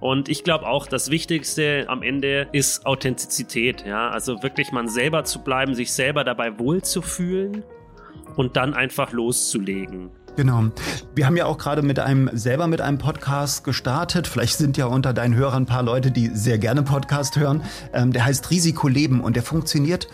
Und 0.00 0.28
ich 0.28 0.44
glaube 0.44 0.66
auch, 0.66 0.86
das 0.86 1.10
Wichtigste 1.10 1.84
am 1.88 2.02
Ende 2.02 2.48
ist 2.52 2.84
Authentizität. 2.84 3.84
Ja, 3.86 4.10
also 4.10 4.42
wirklich 4.42 4.72
man 4.72 4.88
selber 4.88 5.24
zu 5.24 5.42
bleiben, 5.42 5.74
sich 5.74 5.92
selber 5.92 6.24
dabei 6.24 6.58
wohlzufühlen 6.58 7.64
und 8.36 8.56
dann 8.56 8.74
einfach 8.74 9.12
loszulegen. 9.12 10.10
Genau. 10.38 10.66
Wir 11.16 11.26
haben 11.26 11.36
ja 11.36 11.46
auch 11.46 11.58
gerade 11.58 11.82
mit 11.82 11.98
einem 11.98 12.30
selber 12.32 12.68
mit 12.68 12.80
einem 12.80 12.98
Podcast 12.98 13.64
gestartet. 13.64 14.28
Vielleicht 14.28 14.56
sind 14.56 14.76
ja 14.76 14.86
unter 14.86 15.12
deinen 15.12 15.34
Hörern 15.34 15.64
ein 15.64 15.66
paar 15.66 15.82
Leute, 15.82 16.12
die 16.12 16.28
sehr 16.32 16.58
gerne 16.58 16.84
Podcast 16.84 17.36
hören. 17.36 17.64
Ähm, 17.92 18.12
der 18.12 18.24
heißt 18.24 18.48
Risiko 18.52 18.86
Leben 18.86 19.20
und 19.20 19.34
der 19.34 19.42
funktioniert 19.42 20.06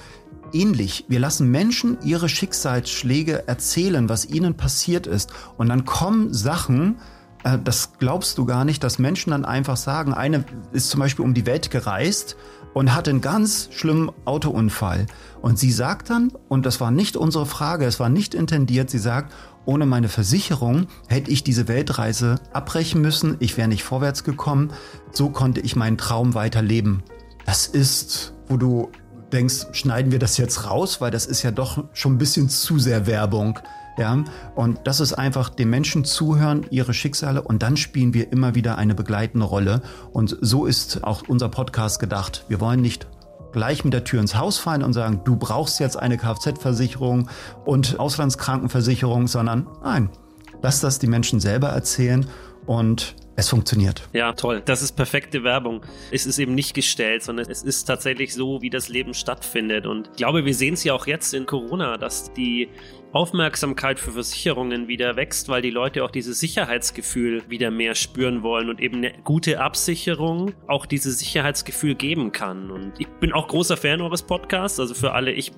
ähnlich. 0.54 1.04
Wir 1.08 1.20
lassen 1.20 1.50
Menschen 1.50 1.98
ihre 2.02 2.30
Schicksalsschläge 2.30 3.46
erzählen, 3.46 4.08
was 4.08 4.24
ihnen 4.24 4.56
passiert 4.56 5.06
ist. 5.06 5.30
Und 5.58 5.68
dann 5.68 5.84
kommen 5.84 6.32
Sachen, 6.32 6.96
äh, 7.44 7.58
das 7.62 7.98
glaubst 7.98 8.38
du 8.38 8.46
gar 8.46 8.64
nicht, 8.64 8.82
dass 8.82 8.98
Menschen 8.98 9.32
dann 9.32 9.44
einfach 9.44 9.76
sagen, 9.76 10.14
eine 10.14 10.46
ist 10.72 10.88
zum 10.88 11.00
Beispiel 11.00 11.26
um 11.26 11.34
die 11.34 11.44
Welt 11.44 11.70
gereist 11.70 12.36
und 12.72 12.94
hatte 12.94 13.10
einen 13.10 13.20
ganz 13.20 13.68
schlimmen 13.72 14.10
Autounfall. 14.24 15.06
Und 15.42 15.58
sie 15.58 15.70
sagt 15.70 16.08
dann, 16.08 16.32
und 16.48 16.64
das 16.64 16.80
war 16.80 16.90
nicht 16.90 17.16
unsere 17.16 17.44
Frage, 17.44 17.84
es 17.84 18.00
war 18.00 18.08
nicht 18.08 18.34
intendiert, 18.34 18.88
sie 18.88 18.98
sagt, 18.98 19.32
ohne 19.66 19.86
meine 19.86 20.08
Versicherung 20.08 20.86
hätte 21.08 21.30
ich 21.30 21.44
diese 21.44 21.68
Weltreise 21.68 22.36
abbrechen 22.52 23.00
müssen, 23.00 23.36
ich 23.40 23.56
wäre 23.56 23.68
nicht 23.68 23.84
vorwärts 23.84 24.24
gekommen, 24.24 24.72
so 25.12 25.30
konnte 25.30 25.60
ich 25.60 25.76
meinen 25.76 25.98
Traum 25.98 26.34
weiterleben. 26.34 27.02
Das 27.46 27.66
ist, 27.66 28.32
wo 28.48 28.56
du 28.56 28.90
denkst, 29.32 29.66
schneiden 29.72 30.12
wir 30.12 30.18
das 30.18 30.36
jetzt 30.36 30.68
raus, 30.68 31.00
weil 31.00 31.10
das 31.10 31.26
ist 31.26 31.42
ja 31.42 31.50
doch 31.50 31.84
schon 31.92 32.14
ein 32.14 32.18
bisschen 32.18 32.48
zu 32.48 32.78
sehr 32.78 33.06
Werbung. 33.06 33.58
Ja, 33.96 34.24
und 34.56 34.80
das 34.84 34.98
ist 34.98 35.12
einfach 35.12 35.50
den 35.50 35.70
Menschen 35.70 36.04
zuhören, 36.04 36.66
ihre 36.70 36.92
Schicksale 36.92 37.42
und 37.42 37.62
dann 37.62 37.76
spielen 37.76 38.12
wir 38.12 38.32
immer 38.32 38.56
wieder 38.56 38.76
eine 38.76 38.94
begleitende 38.94 39.46
Rolle. 39.46 39.82
Und 40.12 40.36
so 40.40 40.66
ist 40.66 41.04
auch 41.04 41.22
unser 41.28 41.48
Podcast 41.48 42.00
gedacht. 42.00 42.44
Wir 42.48 42.58
wollen 42.60 42.80
nicht 42.80 43.06
gleich 43.54 43.84
mit 43.84 43.94
der 43.94 44.04
Tür 44.04 44.20
ins 44.20 44.36
Haus 44.36 44.58
fallen 44.58 44.82
und 44.82 44.92
sagen, 44.92 45.22
du 45.24 45.36
brauchst 45.36 45.80
jetzt 45.80 45.96
eine 45.96 46.18
Kfz-Versicherung 46.18 47.30
und 47.64 47.98
Auslandskrankenversicherung, 47.98 49.26
sondern 49.28 49.66
nein, 49.82 50.10
lass 50.60 50.80
das 50.80 50.98
die 50.98 51.06
Menschen 51.06 51.40
selber 51.40 51.68
erzählen 51.68 52.26
und 52.66 53.16
es 53.36 53.48
funktioniert. 53.48 54.08
Ja, 54.12 54.32
toll. 54.32 54.62
Das 54.64 54.82
ist 54.82 54.92
perfekte 54.92 55.42
Werbung. 55.42 55.82
Es 56.12 56.26
ist 56.26 56.38
eben 56.38 56.54
nicht 56.54 56.74
gestellt, 56.74 57.22
sondern 57.22 57.50
es 57.50 57.62
ist 57.62 57.84
tatsächlich 57.84 58.34
so, 58.34 58.62
wie 58.62 58.70
das 58.70 58.88
Leben 58.88 59.14
stattfindet. 59.14 59.86
Und 59.86 60.08
ich 60.12 60.16
glaube, 60.16 60.44
wir 60.44 60.54
sehen 60.54 60.74
es 60.74 60.84
ja 60.84 60.94
auch 60.94 61.06
jetzt 61.06 61.34
in 61.34 61.46
Corona, 61.46 61.96
dass 61.96 62.32
die 62.32 62.68
Aufmerksamkeit 63.14 64.00
für 64.00 64.12
Versicherungen 64.12 64.88
wieder 64.88 65.14
wächst, 65.14 65.48
weil 65.48 65.62
die 65.62 65.70
Leute 65.70 66.04
auch 66.04 66.10
dieses 66.10 66.40
Sicherheitsgefühl 66.40 67.48
wieder 67.48 67.70
mehr 67.70 67.94
spüren 67.94 68.42
wollen 68.42 68.68
und 68.68 68.80
eben 68.80 68.96
eine 68.96 69.12
gute 69.22 69.60
Absicherung 69.60 70.52
auch 70.66 70.84
dieses 70.84 71.20
Sicherheitsgefühl 71.20 71.94
geben 71.94 72.32
kann. 72.32 72.72
Und 72.72 72.92
ich 72.98 73.06
bin 73.06 73.32
auch 73.32 73.46
großer 73.46 73.76
Fan 73.76 74.00
eures 74.00 74.22
Podcasts. 74.22 74.80
Also 74.80 74.94
für 74.94 75.12
alle, 75.12 75.30
ich 75.30 75.52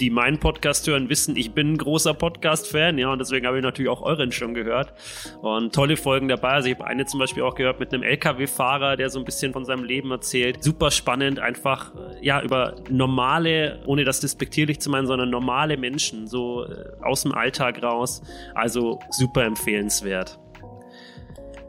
die 0.00 0.10
meinen 0.10 0.38
Podcast 0.38 0.86
hören, 0.86 1.08
wissen, 1.08 1.36
ich 1.36 1.52
bin 1.52 1.72
ein 1.72 1.78
großer 1.78 2.14
Podcast-Fan, 2.14 2.98
ja, 2.98 3.12
und 3.12 3.18
deswegen 3.18 3.46
habe 3.46 3.58
ich 3.58 3.62
natürlich 3.62 3.90
auch 3.90 4.02
euren 4.02 4.32
schon 4.32 4.54
gehört. 4.54 4.92
Und 5.40 5.74
tolle 5.74 5.96
Folgen 5.96 6.28
dabei. 6.28 6.50
Also 6.50 6.68
ich 6.68 6.74
habe 6.74 6.86
eine 6.86 7.06
zum 7.06 7.20
Beispiel 7.20 7.42
auch 7.42 7.54
gehört 7.54 7.80
mit 7.80 7.92
einem 7.92 8.02
LKW-Fahrer, 8.02 8.96
der 8.96 9.10
so 9.10 9.18
ein 9.18 9.24
bisschen 9.24 9.52
von 9.52 9.64
seinem 9.64 9.84
Leben 9.84 10.10
erzählt. 10.10 10.62
Super 10.62 10.90
spannend, 10.90 11.38
einfach 11.38 11.92
ja 12.20 12.42
über 12.42 12.76
normale, 12.90 13.80
ohne 13.86 14.04
das 14.04 14.20
despektierlich 14.20 14.80
zu 14.80 14.90
meinen, 14.90 15.06
sondern 15.06 15.30
normale 15.30 15.76
Menschen, 15.76 16.26
so 16.26 16.64
äh, 16.64 16.84
aus 17.02 17.22
dem 17.22 17.32
Alltag 17.32 17.82
raus. 17.82 18.22
Also 18.54 18.98
super 19.10 19.44
empfehlenswert. 19.44 20.38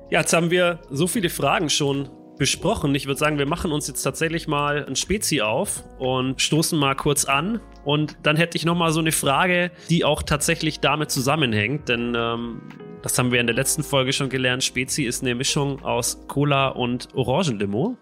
Ja, 0.10 0.22
jetzt 0.22 0.34
haben 0.34 0.52
wir 0.52 0.80
so 0.90 1.08
viele 1.08 1.30
Fragen 1.30 1.70
schon 1.70 2.10
besprochen. 2.38 2.94
Ich 2.96 3.08
würde 3.08 3.20
sagen, 3.20 3.38
wir 3.38 3.48
machen 3.48 3.72
uns 3.72 3.88
jetzt 3.88 4.04
tatsächlich 4.04 4.48
mal 4.48 4.86
ein 4.86 4.96
Spezi 4.96 5.42
auf 5.42 5.84
und 6.00 6.42
stoßen 6.42 6.78
mal 6.78 6.96
kurz 6.96 7.26
an. 7.26 7.60
Und 7.84 8.18
dann 8.24 8.36
hätte 8.36 8.58
ich 8.58 8.66
noch 8.66 8.76
mal 8.76 8.92
so 8.92 9.00
eine 9.00 9.12
Frage, 9.12 9.72
die 9.90 10.04
auch 10.06 10.24
tatsächlich 10.24 10.80
damit 10.80 11.12
zusammenhängt, 11.12 11.90
denn 11.90 12.14
ähm, 12.16 12.62
das 13.02 13.18
haben 13.18 13.32
wir 13.32 13.40
in 13.40 13.48
der 13.48 13.56
letzten 13.56 13.84
Folge 13.84 14.12
schon 14.12 14.30
gelernt. 14.30 14.64
Spezi 14.64 15.04
ist 15.04 15.22
eine 15.22 15.36
Mischung 15.36 15.84
aus 15.84 16.28
Cola 16.28 16.70
und 16.70 17.10
Orangenlimo. 17.14 17.98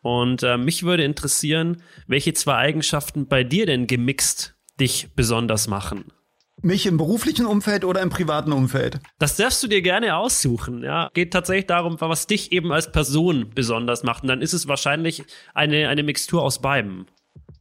Und 0.00 0.42
äh, 0.42 0.56
mich 0.56 0.84
würde 0.84 1.04
interessieren, 1.04 1.82
welche 2.06 2.32
zwei 2.32 2.54
Eigenschaften 2.54 3.26
bei 3.26 3.42
dir 3.42 3.66
denn 3.66 3.86
gemixt 3.86 4.56
dich 4.78 5.08
besonders 5.16 5.66
machen. 5.66 6.12
Mich 6.60 6.86
im 6.86 6.96
beruflichen 6.96 7.46
Umfeld 7.46 7.84
oder 7.84 8.02
im 8.02 8.10
privaten 8.10 8.52
Umfeld? 8.52 8.98
Das 9.18 9.36
darfst 9.36 9.62
du 9.62 9.68
dir 9.68 9.80
gerne 9.80 10.16
aussuchen. 10.16 10.82
Ja, 10.82 11.10
geht 11.14 11.32
tatsächlich 11.32 11.66
darum, 11.66 11.96
was 12.00 12.26
dich 12.26 12.50
eben 12.52 12.72
als 12.72 12.90
Person 12.90 13.50
besonders 13.54 14.02
macht. 14.02 14.22
Und 14.22 14.28
dann 14.28 14.42
ist 14.42 14.52
es 14.52 14.66
wahrscheinlich 14.66 15.24
eine, 15.54 15.88
eine 15.88 16.02
Mixtur 16.02 16.42
aus 16.42 16.60
beiden. 16.60 17.06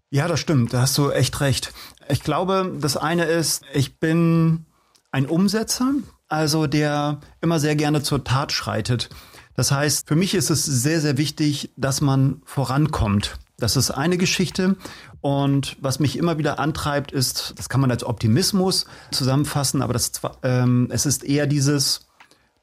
Ja, 0.10 0.28
das 0.28 0.40
stimmt. 0.40 0.74
Da 0.74 0.82
hast 0.82 0.98
du 0.98 1.12
echt 1.12 1.42
recht. 1.42 1.74
Ich 2.10 2.24
glaube, 2.24 2.76
das 2.80 2.98
eine 2.98 3.26
ist, 3.26 3.64
ich 3.74 4.00
bin 4.00 4.66
ein 5.12 5.28
Umsetzer, 5.28 5.94
also 6.28 6.66
der 6.66 7.20
immer 7.42 7.60
sehr 7.60 7.76
gerne 7.76 8.02
zur 8.02 8.24
Tat 8.24 8.52
schreitet. 8.52 9.10
Das 9.56 9.72
heißt, 9.72 10.08
für 10.08 10.16
mich 10.16 10.34
ist 10.34 10.50
es 10.50 10.66
sehr, 10.66 11.02
sehr 11.02 11.18
wichtig, 11.18 11.72
dass 11.76 12.02
man 12.02 12.42
vorankommt. 12.46 13.38
Das 13.60 13.76
ist 13.76 13.90
eine 13.90 14.18
Geschichte. 14.18 14.76
Und 15.22 15.78
was 15.82 16.00
mich 16.00 16.18
immer 16.18 16.38
wieder 16.38 16.60
antreibt, 16.60 17.12
ist, 17.12 17.56
das 17.58 17.70
kann 17.70 17.82
man 17.82 17.90
als 17.90 18.04
Optimismus 18.04 18.86
zusammenfassen, 19.12 19.82
aber 19.82 19.94
das, 19.94 20.12
ähm, 20.44 20.90
es 20.92 21.08
ist 21.08 21.24
eher 21.24 21.48
dieses, 21.48 22.08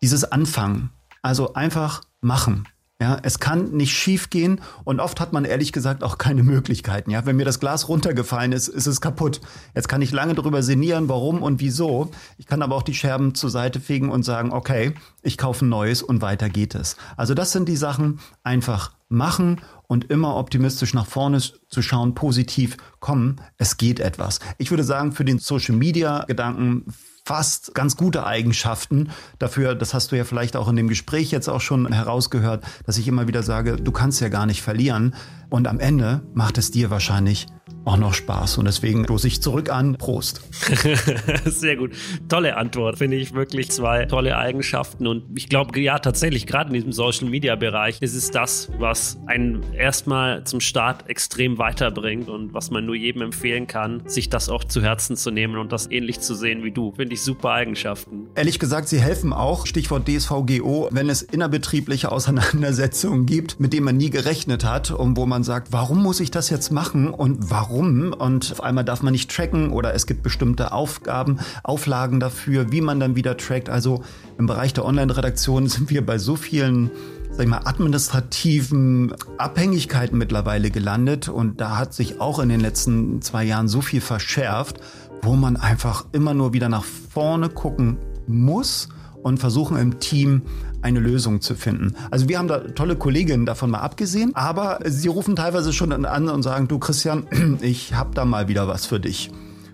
dieses 0.01 0.25
Anfangen. 0.25 0.91
Also 1.21 1.55
einfach 1.55 2.03
machen. 2.21 2.69
Ja, 3.01 3.19
es 3.25 3.41
kann 3.41 3.73
nicht 3.73 3.93
schief 3.93 4.31
gehen 4.31 4.61
und 4.85 5.01
oft 5.01 5.19
hat 5.19 5.33
man 5.33 5.45
ehrlich 5.45 5.73
gesagt 5.73 6.05
auch 6.05 6.17
keine 6.17 6.45
Möglichkeiten. 6.45 7.11
Ja, 7.11 7.27
wenn 7.27 7.35
mir 7.35 7.45
das 7.45 7.59
Glas 7.59 7.89
runtergefallen 7.89 8.53
ist, 8.53 8.69
ist 8.69 8.87
es 8.87 9.01
kaputt. 9.01 9.41
Jetzt 9.75 9.89
kann 9.89 10.01
ich 10.01 10.13
lange 10.13 10.35
darüber 10.35 10.63
sinnieren, 10.63 11.09
warum 11.09 11.43
und 11.43 11.61
wieso. 11.61 12.13
Ich 12.39 12.47
kann 12.47 12.63
aber 12.63 12.77
auch 12.77 12.85
die 12.85 12.95
Scherben 12.95 13.35
zur 13.35 13.51
Seite 13.51 13.81
fegen 13.81 14.11
und 14.11 14.23
sagen, 14.23 14.53
okay, 14.53 14.95
ich 15.23 15.39
kaufe 15.39 15.65
ein 15.65 15.71
neues 15.71 16.05
und 16.05 16.23
weiter 16.23 16.49
geht 16.49 16.77
es. 16.77 16.97
Also 17.17 17.35
das 17.35 17.51
sind 17.51 17.69
die 17.69 17.77
Sachen, 17.77 18.21
einfach 18.45 18.93
machen 19.09 19.61
und 19.95 20.11
immer 20.11 20.35
optimistisch 20.35 20.93
nach 20.93 21.07
vorne 21.07 21.41
zu 21.41 21.81
schauen, 21.81 22.17
positiv 22.17 22.77
kommen. 22.99 23.41
Es 23.59 23.77
geht 23.77 24.01
etwas. 24.01 24.41
Ich 24.59 24.71
würde 24.71 24.83
sagen, 24.83 25.13
für 25.13 25.25
den 25.25 25.39
Social 25.39 25.77
Media 25.77 26.25
Gedanken 26.27 26.87
fast 27.25 27.77
ganz 27.77 27.97
gute 27.97 28.27
Eigenschaften 28.27 29.11
dafür. 29.39 29.77
Das 29.77 29.95
hast 29.95 30.11
du 30.11 30.17
ja 30.17 30.25
vielleicht 30.25 30.57
auch 30.57 30.69
in 30.69 30.75
dem 30.75 30.89
Gespräch 30.89 31.31
jetzt 31.31 31.49
auch 31.49 31.61
schon 31.61 31.91
herausgehört, 31.93 32.65
dass 32.85 32.99
ich 32.99 33.07
immer 33.07 33.29
wieder 33.29 33.45
sage, 33.45 33.77
du 33.77 33.93
kannst 33.93 34.21
ja 34.21 34.29
gar 34.29 34.47
nicht 34.47 34.63
verlieren. 34.63 35.15
Und 35.49 35.69
am 35.69 35.79
Ende 35.79 36.23
macht 36.35 36.59
es 36.59 36.73
dir 36.73 36.91
wahrscheinlich 36.91 37.47
auch 37.85 37.97
noch 37.97 38.15
Spaß. 38.15 38.59
Und 38.59 38.65
deswegen 38.65 39.05
stoße 39.05 39.29
ich 39.29 39.43
zurück 39.43 39.71
an. 39.71 39.97
Prost. 39.97 40.43
Sehr 41.45 41.77
gut. 41.77 41.93
Tolle 42.29 42.57
Antwort. 42.57 42.99
Finde 42.99 43.17
ich 43.17 43.35
wirklich 43.35 43.71
zwei 43.71 44.07
tolle 44.07 44.37
Eigenschaften. 44.37 45.07
Und 45.07 45.25
ich 45.35 45.49
glaube, 45.49 45.79
ja, 45.81 45.99
tatsächlich, 45.99 46.47
gerade 46.47 46.69
in 46.69 46.75
diesem 46.75 46.93
Social 46.93 47.29
Media 47.29 47.57
Bereich, 47.57 48.01
ist 48.01 48.15
es 48.15 48.31
das, 48.31 48.71
was 48.79 49.19
einen 49.27 49.63
erstmal 49.75 50.45
zum 50.45 50.61
Start 50.61 51.09
extrem 51.09 51.59
weiterbringt 51.59 52.29
und 52.29 52.55
was 52.55 52.71
man 52.71 52.87
nur 52.87 52.95
jedem 52.95 53.23
empfehlen 53.23 53.67
kann, 53.67 54.03
sich 54.07 54.31
das 54.31 54.49
auch 54.49 54.65
zu 54.65 54.83
Herzen 54.83 55.17
zu 55.17 55.31
nehmen 55.31 55.59
und 55.59 55.73
das 55.73 55.91
ähnlich 55.91 56.21
zu 56.21 56.35
sehen 56.35 56.65
wie 56.65 56.73
du. 56.73 56.93
Finde 56.93 57.15
ich 57.15 57.23
super 57.23 57.51
Eigenschaften. 57.51 58.29
Ehrlich 58.35 58.59
gesagt, 58.59 58.89
sie 58.89 59.01
helfen 59.01 59.33
auch, 59.33 59.67
Stichwort 59.67 60.09
DSVGO, 60.09 60.89
wenn 60.91 61.11
es 61.11 61.23
innerbetriebliche 61.23 62.11
Auseinandersetzungen 62.11 63.27
gibt, 63.27 63.61
mit 63.61 63.73
denen 63.73 63.85
man 63.85 63.97
nie 63.97 64.11
gerechnet 64.11 64.65
hat 64.65 64.91
und 64.91 65.17
wo 65.17 65.27
man 65.27 65.45
sagt, 65.45 65.73
warum 65.73 66.03
muss 66.03 66.21
ich 66.21 66.31
das 66.31 66.51
jetzt 66.51 66.71
machen 66.71 67.11
und 67.11 67.51
warum 67.51 67.74
warum 67.75 68.13
und 68.13 68.53
auf 68.53 68.63
einmal 68.63 68.85
darf 68.85 69.03
man 69.03 69.13
nicht 69.13 69.31
tracken 69.31 69.71
oder 69.71 69.95
es 69.95 70.07
gibt 70.07 70.23
bestimmte 70.23 70.73
Aufgaben, 70.73 71.39
Auflagen 71.63 72.21
dafür, 72.21 72.71
wie 72.71 72.81
man 72.81 73.01
dann 73.01 73.17
wieder 73.17 73.37
trackt. 73.37 73.69
Also 73.69 74.05
im 74.39 74.47
Bereich 74.47 74.73
der 74.73 74.85
Online-Redaktion 74.85 75.67
sind 75.67 75.91
wir 75.91 76.05
bei 76.05 76.19
so 76.19 76.37
vielen 76.37 76.91
sag 77.31 77.43
ich 77.43 77.51
mal, 77.51 77.63
administrativen 77.65 79.13
Abhängigkeiten 79.39 80.17
mittlerweile 80.17 80.71
gelandet 80.71 81.29
und 81.29 81.61
da 81.61 81.79
hat 81.79 81.93
sich 81.93 82.21
auch 82.21 82.39
in 82.39 82.49
den 82.49 82.61
letzten 82.61 83.23
zwei 83.23 83.43
Jahren 83.43 83.67
so 83.67 83.81
viel 83.81 84.01
verschärft, 84.01 84.79
wo 85.21 85.35
man 85.35 85.57
einfach 85.57 86.05
immer 86.13 86.33
nur 86.33 86.53
wieder 86.53 86.69
nach 86.69 86.85
vorne 86.85 87.49
gucken 87.49 87.97
muss 88.29 88.89
und 89.25 89.39
versuchen 89.39 89.77
im 89.79 89.99
Team 89.99 90.43
eine 90.85 91.01
Lösung 91.01 91.41
zu 91.41 91.55
finden. 91.55 91.97
Also 92.11 92.29
wir 92.29 92.39
haben 92.39 92.49
da 92.49 92.61
tolle 92.61 92.97
Kolleginnen 92.97 93.47
davon 93.47 93.71
mal 93.71 93.81
abgesehen, 93.81 94.33
aber 94.35 94.79
sie 94.85 95.09
rufen 95.09 95.35
teilweise 95.35 95.73
schon 95.73 95.93
an 96.05 96.29
und 96.29 96.43
sagen, 96.43 96.69
du 96.69 96.79
Christian, 96.79 97.27
ich 97.61 97.95
habe 97.95 98.15
da 98.15 98.25
mal 98.25 98.49
wieder 98.49 98.69
was 98.69 98.87
für 98.87 99.01
dich. 99.01 99.31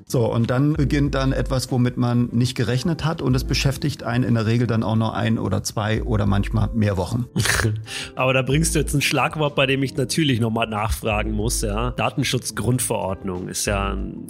So, 0.07 0.27
und 0.27 0.51
dann 0.51 0.73
beginnt 0.73 1.15
dann 1.15 1.33
etwas, 1.33 1.71
womit 1.71 1.97
man 1.97 2.31
nicht 2.33 2.57
gerechnet 2.57 3.05
hat 3.05 3.23
und 3.23 3.33
es 3.37 3.45
beschäftigt 3.45 4.03
einen 4.03 4.25
in 4.25 4.35
der 4.35 4.45
Regel 4.45 4.67
dann 4.67 4.83
auch 4.83 4.97
noch 4.97 5.13
ein 5.13 5.39
oder 5.39 5.63
zwei 5.63 6.03
oder 6.03 6.27
manchmal 6.27 6.69
mehr 6.75 6.97
Wochen. 6.97 7.27
Aber 8.17 8.33
da 8.33 8.43
bringst 8.43 8.75
du 8.75 8.81
jetzt 8.81 8.93
ein 8.93 9.03
Schlagwort, 9.03 9.55
bei 9.55 9.67
dem 9.67 9.85
ich 9.85 9.97
natürlich 9.97 10.41
nochmal 10.41 10.67
nachfragen 10.67 11.31
muss, 11.31 11.63
ja. 11.63 11.93
Datenschutzgrundverordnung 11.93 13.49
ist 13.49 13.67
ja 13.67 13.93
ein 13.93 14.27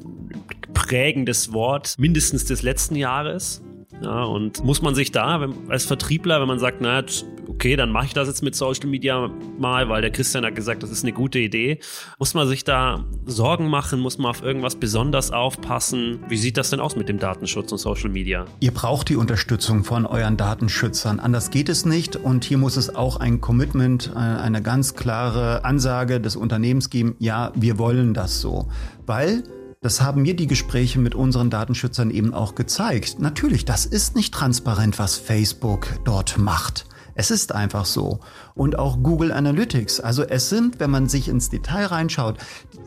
prägendes 0.74 1.54
Wort 1.54 1.94
mindestens 1.98 2.44
des 2.44 2.60
letzten 2.60 2.96
Jahres. 2.96 3.62
Ja, 4.02 4.24
und 4.24 4.64
muss 4.64 4.80
man 4.82 4.94
sich 4.94 5.12
da 5.12 5.40
wenn, 5.40 5.70
als 5.70 5.84
Vertriebler, 5.84 6.40
wenn 6.40 6.48
man 6.48 6.58
sagt, 6.58 6.80
na, 6.80 7.04
okay, 7.48 7.76
dann 7.76 7.90
mache 7.90 8.06
ich 8.06 8.14
das 8.14 8.28
jetzt 8.28 8.42
mit 8.42 8.54
Social 8.54 8.86
Media 8.86 9.30
mal, 9.58 9.88
weil 9.88 10.00
der 10.00 10.10
Christian 10.10 10.44
hat 10.46 10.54
gesagt, 10.54 10.82
das 10.82 10.90
ist 10.90 11.04
eine 11.04 11.12
gute 11.12 11.38
Idee, 11.38 11.78
muss 12.18 12.32
man 12.32 12.48
sich 12.48 12.64
da 12.64 13.04
Sorgen 13.26 13.68
machen, 13.68 14.00
muss 14.00 14.16
man 14.16 14.30
auf 14.30 14.42
irgendwas 14.42 14.76
besonders 14.76 15.30
aufpassen? 15.30 16.20
Wie 16.28 16.38
sieht 16.38 16.56
das 16.56 16.70
denn 16.70 16.80
aus 16.80 16.96
mit 16.96 17.08
dem 17.08 17.18
Datenschutz 17.18 17.70
und 17.72 17.78
Social 17.78 18.08
Media? 18.08 18.46
Ihr 18.60 18.72
braucht 18.72 19.10
die 19.10 19.16
Unterstützung 19.16 19.84
von 19.84 20.06
euren 20.06 20.38
Datenschützern, 20.38 21.20
anders 21.20 21.50
geht 21.50 21.68
es 21.68 21.84
nicht. 21.84 22.16
Und 22.16 22.44
hier 22.44 22.56
muss 22.56 22.76
es 22.76 22.94
auch 22.94 23.18
ein 23.18 23.40
Commitment, 23.40 24.12
äh, 24.14 24.18
eine 24.18 24.62
ganz 24.62 24.94
klare 24.94 25.64
Ansage 25.64 26.20
des 26.20 26.36
Unternehmens 26.36 26.88
geben, 26.88 27.16
ja, 27.18 27.52
wir 27.54 27.78
wollen 27.78 28.14
das 28.14 28.40
so, 28.40 28.68
weil 29.04 29.42
das 29.82 30.02
haben 30.02 30.22
mir 30.22 30.36
die 30.36 30.46
Gespräche 30.46 30.98
mit 30.98 31.14
unseren 31.14 31.48
Datenschützern 31.48 32.10
eben 32.10 32.34
auch 32.34 32.54
gezeigt. 32.54 33.18
Natürlich, 33.18 33.64
das 33.64 33.86
ist 33.86 34.14
nicht 34.14 34.34
transparent, 34.34 34.98
was 34.98 35.16
Facebook 35.16 35.88
dort 36.04 36.36
macht. 36.36 36.84
Es 37.14 37.30
ist 37.30 37.54
einfach 37.54 37.86
so. 37.86 38.20
Und 38.54 38.78
auch 38.78 39.02
Google 39.02 39.32
Analytics. 39.32 40.00
Also 40.00 40.22
es 40.22 40.50
sind, 40.50 40.80
wenn 40.80 40.90
man 40.90 41.08
sich 41.08 41.28
ins 41.28 41.48
Detail 41.48 41.86
reinschaut, 41.86 42.36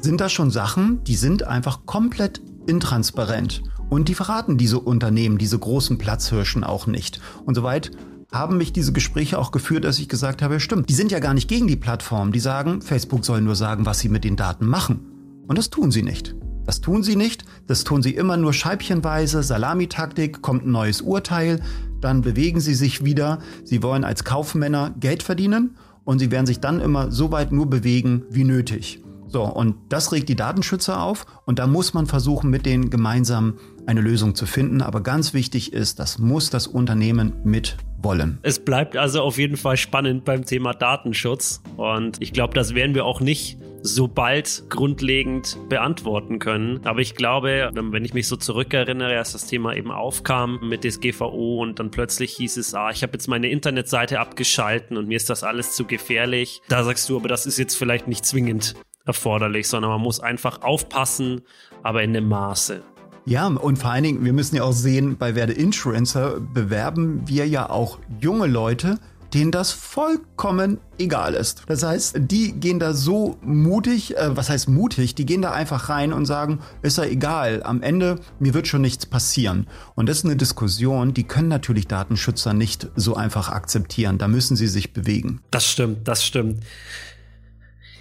sind 0.01 0.21
da 0.21 0.29
schon 0.29 0.51
Sachen, 0.51 1.03
die 1.03 1.15
sind 1.15 1.47
einfach 1.47 1.87
komplett 1.87 2.41
intransparent. 2.67 3.63
Und 3.89 4.07
die 4.07 4.15
verraten 4.15 4.57
diese 4.57 4.79
Unternehmen, 4.79 5.39
diese 5.39 5.57
großen 5.57 5.97
Platzhirschen 5.97 6.63
auch 6.63 6.85
nicht. 6.85 7.19
Und 7.43 7.55
soweit 7.55 7.91
haben 8.31 8.57
mich 8.57 8.71
diese 8.71 8.93
Gespräche 8.93 9.39
auch 9.39 9.51
geführt, 9.51 9.83
dass 9.83 9.97
ich 9.97 10.09
gesagt 10.09 10.43
habe, 10.43 10.59
stimmt, 10.59 10.89
die 10.89 10.95
sind 10.95 11.11
ja 11.11 11.19
gar 11.19 11.33
nicht 11.33 11.47
gegen 11.47 11.67
die 11.67 11.75
Plattform. 11.75 12.31
Die 12.31 12.39
sagen, 12.39 12.81
Facebook 12.83 13.25
soll 13.25 13.41
nur 13.41 13.55
sagen, 13.55 13.87
was 13.87 13.99
sie 13.99 14.09
mit 14.09 14.23
den 14.23 14.35
Daten 14.35 14.67
machen. 14.67 15.43
Und 15.47 15.57
das 15.57 15.71
tun 15.71 15.91
sie 15.91 16.03
nicht. 16.03 16.35
Das 16.65 16.81
tun 16.81 17.03
sie 17.03 17.15
nicht. 17.15 17.43
Das 17.67 17.83
tun 17.83 18.01
sie 18.01 18.11
immer 18.11 18.37
nur 18.37 18.53
scheibchenweise. 18.53 19.43
Salamitaktik, 19.43 20.41
kommt 20.41 20.65
ein 20.65 20.71
neues 20.71 21.01
Urteil, 21.01 21.61
dann 22.01 22.21
bewegen 22.21 22.59
sie 22.59 22.73
sich 22.73 23.03
wieder. 23.03 23.39
Sie 23.63 23.83
wollen 23.83 24.03
als 24.03 24.23
Kaufmänner 24.23 24.93
Geld 24.99 25.23
verdienen 25.23 25.77
und 26.03 26.19
sie 26.19 26.31
werden 26.31 26.45
sich 26.45 26.59
dann 26.59 26.81
immer 26.81 27.11
so 27.11 27.31
weit 27.31 27.51
nur 27.51 27.69
bewegen 27.69 28.23
wie 28.29 28.43
nötig. 28.43 28.99
So, 29.27 29.43
und 29.43 29.75
das 29.89 30.11
regt 30.11 30.29
die 30.29 30.35
Datenschützer 30.35 31.01
auf 31.01 31.25
und 31.45 31.57
da 31.57 31.65
muss 31.65 31.95
man 31.95 32.05
versuchen, 32.05 32.51
mit 32.51 32.67
denen 32.67 32.91
gemeinsam 32.91 33.55
eine 33.87 33.99
Lösung 33.99 34.35
zu 34.35 34.45
finden. 34.45 34.83
Aber 34.83 35.01
ganz 35.01 35.33
wichtig 35.33 35.73
ist, 35.73 35.97
das 35.99 36.19
muss 36.19 36.51
das 36.51 36.67
Unternehmen 36.67 37.33
mit 37.43 37.77
wollen. 37.97 38.37
Es 38.43 38.59
bleibt 38.59 38.95
also 38.95 39.21
auf 39.21 39.39
jeden 39.39 39.57
Fall 39.57 39.77
spannend 39.77 40.23
beim 40.23 40.45
Thema 40.45 40.73
Datenschutz 40.73 41.63
und 41.77 42.21
ich 42.21 42.31
glaube, 42.31 42.53
das 42.53 42.75
werden 42.75 42.93
wir 42.93 43.05
auch 43.05 43.21
nicht 43.21 43.57
so 43.83 44.07
bald 44.07 44.63
grundlegend 44.69 45.57
beantworten 45.67 46.39
können. 46.39 46.79
Aber 46.85 47.01
ich 47.01 47.15
glaube, 47.15 47.69
wenn 47.73 48.05
ich 48.05 48.13
mich 48.13 48.27
so 48.27 48.37
zurückerinnere, 48.37 49.17
als 49.17 49.33
das 49.33 49.45
Thema 49.45 49.75
eben 49.75 49.91
aufkam 49.91 50.59
mit 50.63 50.83
DSGVO 50.83 51.61
und 51.61 51.79
dann 51.79 51.91
plötzlich 51.91 52.31
hieß 52.37 52.57
es, 52.57 52.73
ah, 52.73 52.89
ich 52.91 53.03
habe 53.03 53.13
jetzt 53.13 53.27
meine 53.27 53.49
Internetseite 53.49 54.19
abgeschalten 54.19 54.97
und 54.97 55.07
mir 55.07 55.17
ist 55.17 55.29
das 55.29 55.43
alles 55.43 55.75
zu 55.75 55.85
gefährlich. 55.85 56.61
Da 56.69 56.83
sagst 56.83 57.09
du, 57.09 57.17
aber 57.17 57.27
das 57.27 57.45
ist 57.45 57.57
jetzt 57.57 57.75
vielleicht 57.75 58.07
nicht 58.07 58.25
zwingend 58.25 58.73
erforderlich, 59.05 59.67
sondern 59.67 59.91
man 59.91 60.01
muss 60.01 60.21
einfach 60.21 60.61
aufpassen, 60.61 61.41
aber 61.83 62.03
in 62.03 62.13
dem 62.13 62.29
Maße. 62.29 62.81
Ja, 63.25 63.47
und 63.47 63.77
vor 63.77 63.91
allen 63.91 64.03
Dingen, 64.03 64.25
wir 64.25 64.33
müssen 64.33 64.57
ja 64.57 64.63
auch 64.63 64.73
sehen, 64.73 65.17
bei 65.17 65.35
Werde 65.35 65.53
Influencer 65.53 66.39
bewerben 66.39 67.21
wir 67.25 67.47
ja 67.47 67.69
auch 67.69 67.99
junge 68.19 68.47
Leute, 68.47 68.99
denen 69.33 69.51
das 69.51 69.71
vollkommen 69.71 70.79
egal 70.97 71.33
ist. 71.33 71.63
Das 71.67 71.83
heißt, 71.83 72.15
die 72.19 72.53
gehen 72.53 72.79
da 72.79 72.93
so 72.93 73.37
mutig, 73.41 74.15
äh, 74.15 74.35
was 74.35 74.49
heißt 74.49 74.69
mutig, 74.69 75.15
die 75.15 75.25
gehen 75.25 75.41
da 75.41 75.51
einfach 75.51 75.89
rein 75.89 76.13
und 76.13 76.25
sagen, 76.25 76.59
ist 76.81 76.97
ja 76.97 77.05
egal, 77.05 77.63
am 77.63 77.81
Ende, 77.81 78.19
mir 78.39 78.53
wird 78.53 78.67
schon 78.67 78.81
nichts 78.81 79.05
passieren. 79.05 79.67
Und 79.95 80.07
das 80.07 80.19
ist 80.19 80.25
eine 80.25 80.35
Diskussion, 80.35 81.13
die 81.13 81.23
können 81.23 81.47
natürlich 81.47 81.87
Datenschützer 81.87 82.53
nicht 82.53 82.89
so 82.95 83.15
einfach 83.15 83.49
akzeptieren. 83.49 84.17
Da 84.17 84.27
müssen 84.27 84.55
sie 84.55 84.67
sich 84.67 84.93
bewegen. 84.93 85.41
Das 85.51 85.65
stimmt, 85.65 86.07
das 86.07 86.23
stimmt. 86.23 86.63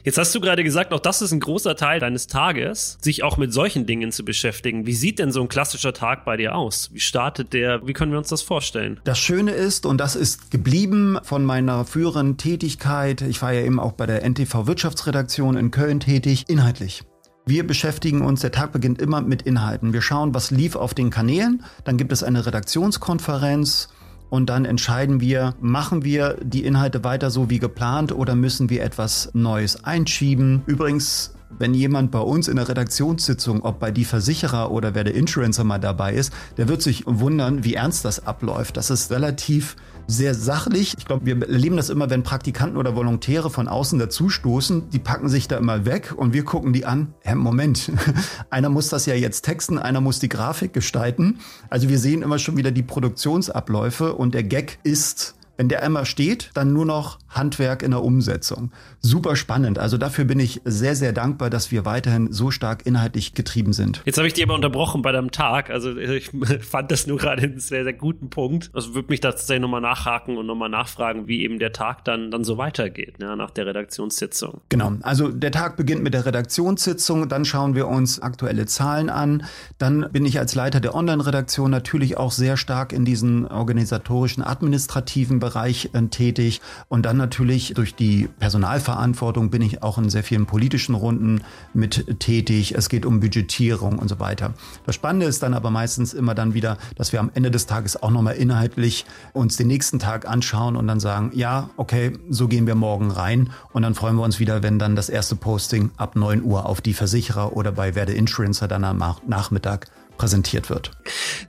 Jetzt 0.04 0.18
hast 0.18 0.34
du 0.34 0.40
gerade 0.40 0.64
gesagt, 0.64 0.92
auch 0.92 0.98
das 0.98 1.22
ist 1.22 1.30
ein 1.30 1.38
großer 1.38 1.76
Teil 1.76 2.00
deines 2.00 2.26
Tages, 2.26 2.98
sich 3.00 3.22
auch 3.22 3.36
mit 3.36 3.52
solchen 3.52 3.86
Dingen 3.86 4.10
zu 4.10 4.24
beschäftigen. 4.24 4.84
Wie 4.84 4.94
sieht 4.94 5.20
denn 5.20 5.30
so 5.30 5.40
ein 5.40 5.48
klassischer 5.48 5.92
Tag 5.92 6.24
bei 6.24 6.36
dir 6.36 6.56
aus? 6.56 6.90
Wie 6.92 6.98
startet 6.98 7.52
der? 7.52 7.86
Wie 7.86 7.92
können 7.92 8.10
wir 8.10 8.18
uns 8.18 8.28
das 8.28 8.42
vorstellen? 8.42 9.00
Das 9.04 9.20
Schöne 9.20 9.52
ist, 9.52 9.86
und 9.86 9.98
das 9.98 10.16
ist 10.16 10.50
geblieben 10.50 11.20
von 11.22 11.44
meiner 11.44 11.84
früheren 11.84 12.36
Tätigkeit, 12.36 13.20
ich 13.20 13.40
war 13.42 13.52
ja 13.52 13.60
eben 13.60 13.78
auch 13.78 13.92
bei 13.92 14.06
der 14.06 14.28
NTV 14.28 14.66
Wirtschaftsredaktion 14.66 15.56
in 15.56 15.70
Köln 15.70 16.00
tätig, 16.00 16.46
inhaltlich. 16.48 17.04
Wir 17.46 17.64
beschäftigen 17.64 18.22
uns, 18.22 18.40
der 18.40 18.50
Tag 18.50 18.72
beginnt 18.72 19.00
immer 19.00 19.20
mit 19.20 19.42
Inhalten. 19.42 19.92
Wir 19.92 20.02
schauen, 20.02 20.34
was 20.34 20.50
lief 20.50 20.74
auf 20.74 20.94
den 20.94 21.10
Kanälen. 21.10 21.62
Dann 21.84 21.96
gibt 21.96 22.10
es 22.10 22.24
eine 22.24 22.44
Redaktionskonferenz 22.44 23.88
und 24.32 24.46
dann 24.46 24.64
entscheiden 24.64 25.20
wir, 25.20 25.54
machen 25.60 26.04
wir 26.04 26.38
die 26.42 26.64
Inhalte 26.64 27.04
weiter 27.04 27.30
so 27.30 27.50
wie 27.50 27.58
geplant 27.58 28.12
oder 28.12 28.34
müssen 28.34 28.70
wir 28.70 28.82
etwas 28.82 29.28
Neues 29.34 29.84
einschieben. 29.84 30.62
Übrigens, 30.64 31.34
wenn 31.58 31.74
jemand 31.74 32.10
bei 32.10 32.18
uns 32.20 32.48
in 32.48 32.56
der 32.56 32.66
Redaktionssitzung, 32.66 33.62
ob 33.62 33.78
bei 33.78 33.90
die 33.90 34.06
Versicherer 34.06 34.70
oder 34.70 34.94
wer 34.94 35.04
der 35.04 35.14
Insurancer 35.14 35.64
mal 35.64 35.78
dabei 35.78 36.14
ist, 36.14 36.32
der 36.56 36.66
wird 36.68 36.80
sich 36.80 37.04
wundern, 37.04 37.62
wie 37.62 37.74
ernst 37.74 38.06
das 38.06 38.26
abläuft. 38.26 38.78
Das 38.78 38.88
ist 38.88 39.10
relativ 39.10 39.76
sehr 40.06 40.34
sachlich. 40.34 40.94
Ich 40.98 41.04
glaube, 41.04 41.26
wir 41.26 41.40
erleben 41.42 41.76
das 41.76 41.90
immer, 41.90 42.10
wenn 42.10 42.22
Praktikanten 42.22 42.76
oder 42.76 42.94
Volontäre 42.94 43.50
von 43.50 43.68
außen 43.68 43.98
dazustoßen, 43.98 44.90
die 44.90 44.98
packen 44.98 45.28
sich 45.28 45.48
da 45.48 45.56
immer 45.56 45.84
weg 45.86 46.14
und 46.16 46.32
wir 46.32 46.44
gucken 46.44 46.72
die 46.72 46.84
an. 46.84 47.14
Hä, 47.20 47.34
Moment, 47.34 47.90
einer 48.50 48.68
muss 48.68 48.88
das 48.88 49.06
ja 49.06 49.14
jetzt 49.14 49.42
texten, 49.42 49.78
einer 49.78 50.00
muss 50.00 50.18
die 50.18 50.28
Grafik 50.28 50.72
gestalten. 50.72 51.38
Also 51.70 51.88
wir 51.88 51.98
sehen 51.98 52.22
immer 52.22 52.38
schon 52.38 52.56
wieder 52.56 52.70
die 52.70 52.82
Produktionsabläufe 52.82 54.14
und 54.14 54.34
der 54.34 54.44
Gag 54.44 54.78
ist, 54.82 55.34
wenn 55.56 55.68
der 55.68 55.82
einmal 55.82 56.06
steht, 56.06 56.50
dann 56.54 56.72
nur 56.72 56.86
noch 56.86 57.18
Handwerk 57.32 57.82
in 57.82 57.90
der 57.90 58.02
Umsetzung. 58.02 58.70
Super 59.00 59.36
spannend. 59.36 59.78
Also 59.78 59.98
dafür 59.98 60.24
bin 60.24 60.38
ich 60.38 60.60
sehr, 60.64 60.94
sehr 60.94 61.12
dankbar, 61.12 61.50
dass 61.50 61.70
wir 61.70 61.84
weiterhin 61.84 62.32
so 62.32 62.50
stark 62.50 62.86
inhaltlich 62.86 63.34
getrieben 63.34 63.72
sind. 63.72 64.02
Jetzt 64.04 64.18
habe 64.18 64.28
ich 64.28 64.34
dich 64.34 64.44
aber 64.44 64.54
unterbrochen 64.54 65.02
bei 65.02 65.12
deinem 65.12 65.30
Tag. 65.30 65.70
Also 65.70 65.96
ich 65.96 66.30
fand 66.60 66.90
das 66.90 67.06
nur 67.06 67.18
gerade 67.18 67.42
einen 67.42 67.58
sehr, 67.58 67.84
sehr 67.84 67.92
guten 67.92 68.30
Punkt. 68.30 68.70
Also 68.74 68.94
würde 68.94 69.08
mich 69.08 69.20
tatsächlich 69.20 69.62
nochmal 69.62 69.80
nachhaken 69.80 70.36
und 70.36 70.46
nochmal 70.46 70.68
nachfragen, 70.68 71.26
wie 71.26 71.42
eben 71.42 71.58
der 71.58 71.72
Tag 71.72 72.04
dann, 72.04 72.30
dann 72.30 72.44
so 72.44 72.58
weitergeht, 72.58 73.16
ja, 73.20 73.36
nach 73.36 73.50
der 73.50 73.66
Redaktionssitzung. 73.66 74.60
Genau. 74.68 74.92
Also 75.02 75.28
der 75.28 75.50
Tag 75.50 75.76
beginnt 75.76 76.02
mit 76.02 76.14
der 76.14 76.26
Redaktionssitzung. 76.26 77.28
Dann 77.28 77.44
schauen 77.44 77.74
wir 77.74 77.88
uns 77.88 78.20
aktuelle 78.20 78.66
Zahlen 78.66 79.08
an. 79.08 79.44
Dann 79.78 80.08
bin 80.12 80.26
ich 80.26 80.38
als 80.38 80.54
Leiter 80.54 80.80
der 80.80 80.94
Online-Redaktion 80.94 81.70
natürlich 81.70 82.16
auch 82.16 82.32
sehr 82.32 82.56
stark 82.56 82.92
in 82.92 83.04
diesen 83.04 83.46
organisatorischen, 83.46 84.42
administrativen 84.42 85.40
Bereich 85.40 85.90
äh, 85.92 86.02
tätig. 86.08 86.60
Und 86.88 87.06
dann 87.06 87.21
natürlich 87.22 87.72
durch 87.74 87.94
die 87.94 88.28
Personalverantwortung 88.38 89.50
bin 89.50 89.62
ich 89.62 89.82
auch 89.82 89.96
in 89.96 90.10
sehr 90.10 90.24
vielen 90.24 90.46
politischen 90.46 90.94
Runden 90.94 91.42
mit 91.72 92.20
tätig. 92.20 92.74
Es 92.76 92.88
geht 92.88 93.06
um 93.06 93.20
Budgetierung 93.20 93.98
und 93.98 94.08
so 94.08 94.18
weiter. 94.20 94.54
Das 94.84 94.94
Spannende 94.94 95.26
ist 95.26 95.42
dann 95.42 95.54
aber 95.54 95.70
meistens 95.70 96.12
immer 96.12 96.34
dann 96.34 96.52
wieder, 96.52 96.78
dass 96.96 97.12
wir 97.12 97.20
am 97.20 97.30
Ende 97.34 97.50
des 97.50 97.66
Tages 97.66 98.02
auch 98.02 98.10
nochmal 98.10 98.34
inhaltlich 98.34 99.06
uns 99.32 99.56
den 99.56 99.68
nächsten 99.68 99.98
Tag 99.98 100.28
anschauen 100.28 100.76
und 100.76 100.86
dann 100.86 101.00
sagen, 101.00 101.30
ja, 101.34 101.70
okay, 101.76 102.12
so 102.28 102.48
gehen 102.48 102.66
wir 102.66 102.74
morgen 102.74 103.10
rein. 103.10 103.50
Und 103.72 103.82
dann 103.82 103.94
freuen 103.94 104.16
wir 104.16 104.24
uns 104.24 104.40
wieder, 104.40 104.62
wenn 104.62 104.78
dann 104.78 104.96
das 104.96 105.08
erste 105.08 105.36
Posting 105.36 105.90
ab 105.96 106.16
9 106.16 106.42
Uhr 106.42 106.66
auf 106.66 106.80
die 106.80 106.94
Versicherer 106.94 107.56
oder 107.56 107.72
bei 107.72 107.94
Werde 107.94 108.12
Insurancer 108.12 108.68
dann 108.68 108.84
am 108.84 109.02
Nachmittag 109.26 109.86
präsentiert 110.22 110.70
wird. 110.70 110.92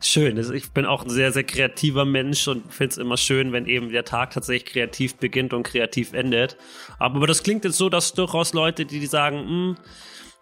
Schön. 0.02 0.36
Also 0.36 0.52
ich 0.52 0.72
bin 0.72 0.88
auch 0.88 1.04
ein 1.04 1.10
sehr, 1.12 1.32
sehr 1.32 1.44
kreativer 1.44 2.06
Mensch 2.06 2.48
und 2.48 2.74
finde 2.74 2.94
es 2.94 2.98
immer 2.98 3.18
schön, 3.18 3.52
wenn 3.52 3.68
eben 3.68 3.92
der 3.92 4.04
Tag 4.04 4.32
tatsächlich 4.32 4.74
kreativ 4.74 5.14
beginnt 5.18 5.54
und 5.54 5.62
kreativ 5.62 6.14
endet. 6.14 6.58
Aber 6.98 7.28
das 7.28 7.44
klingt 7.44 7.66
jetzt 7.66 7.78
so, 7.78 7.88
dass 7.90 8.14
durchaus 8.14 8.54
Leute, 8.54 8.86
die 8.86 9.06
sagen, 9.06 9.38
mh, 9.38 9.46
hm, 9.46 9.76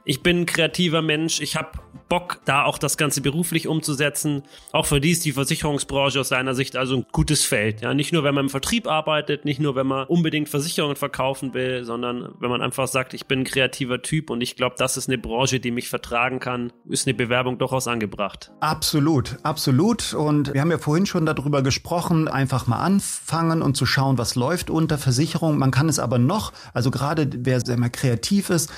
ich 0.05 0.23
bin 0.23 0.41
ein 0.41 0.45
kreativer 0.45 1.01
Mensch, 1.01 1.41
ich 1.41 1.55
habe 1.55 1.71
Bock, 2.11 2.41
da 2.43 2.65
auch 2.65 2.77
das 2.77 2.97
Ganze 2.97 3.21
beruflich 3.21 3.69
umzusetzen. 3.69 4.43
Auch 4.73 4.85
für 4.85 4.99
die 4.99 5.11
ist 5.11 5.23
die 5.23 5.31
Versicherungsbranche 5.31 6.19
aus 6.19 6.27
seiner 6.27 6.55
Sicht 6.55 6.75
also 6.75 6.97
ein 6.97 7.05
gutes 7.13 7.45
Feld. 7.45 7.79
Ja, 7.81 7.93
nicht 7.93 8.11
nur, 8.11 8.25
wenn 8.25 8.35
man 8.35 8.45
im 8.45 8.49
Vertrieb 8.49 8.85
arbeitet, 8.85 9.45
nicht 9.45 9.61
nur, 9.61 9.75
wenn 9.75 9.87
man 9.87 10.07
unbedingt 10.07 10.49
Versicherungen 10.49 10.97
verkaufen 10.97 11.53
will, 11.53 11.85
sondern 11.85 12.33
wenn 12.39 12.49
man 12.49 12.61
einfach 12.61 12.89
sagt, 12.89 13.13
ich 13.13 13.27
bin 13.27 13.39
ein 13.39 13.43
kreativer 13.45 14.01
Typ 14.01 14.29
und 14.29 14.41
ich 14.41 14.57
glaube, 14.57 14.75
das 14.77 14.97
ist 14.97 15.07
eine 15.07 15.17
Branche, 15.17 15.61
die 15.61 15.71
mich 15.71 15.87
vertragen 15.87 16.41
kann, 16.41 16.73
ist 16.89 17.07
eine 17.07 17.13
Bewerbung 17.13 17.59
durchaus 17.59 17.87
angebracht. 17.87 18.51
Absolut, 18.59 19.37
absolut. 19.43 20.13
Und 20.13 20.53
wir 20.53 20.59
haben 20.59 20.71
ja 20.71 20.79
vorhin 20.79 21.05
schon 21.05 21.25
darüber 21.25 21.61
gesprochen, 21.61 22.27
einfach 22.27 22.67
mal 22.67 22.79
anfangen 22.79 23.61
und 23.61 23.77
zu 23.77 23.85
schauen, 23.85 24.17
was 24.17 24.35
läuft 24.35 24.69
unter 24.69 24.97
Versicherung. 24.97 25.57
Man 25.57 25.71
kann 25.71 25.87
es 25.87 25.97
aber 25.97 26.17
noch, 26.17 26.51
also 26.73 26.91
gerade 26.91 27.29
wer 27.37 27.61
sehr 27.61 27.77
mal 27.77 27.89
kreativ 27.89 28.49
ist, 28.49 28.69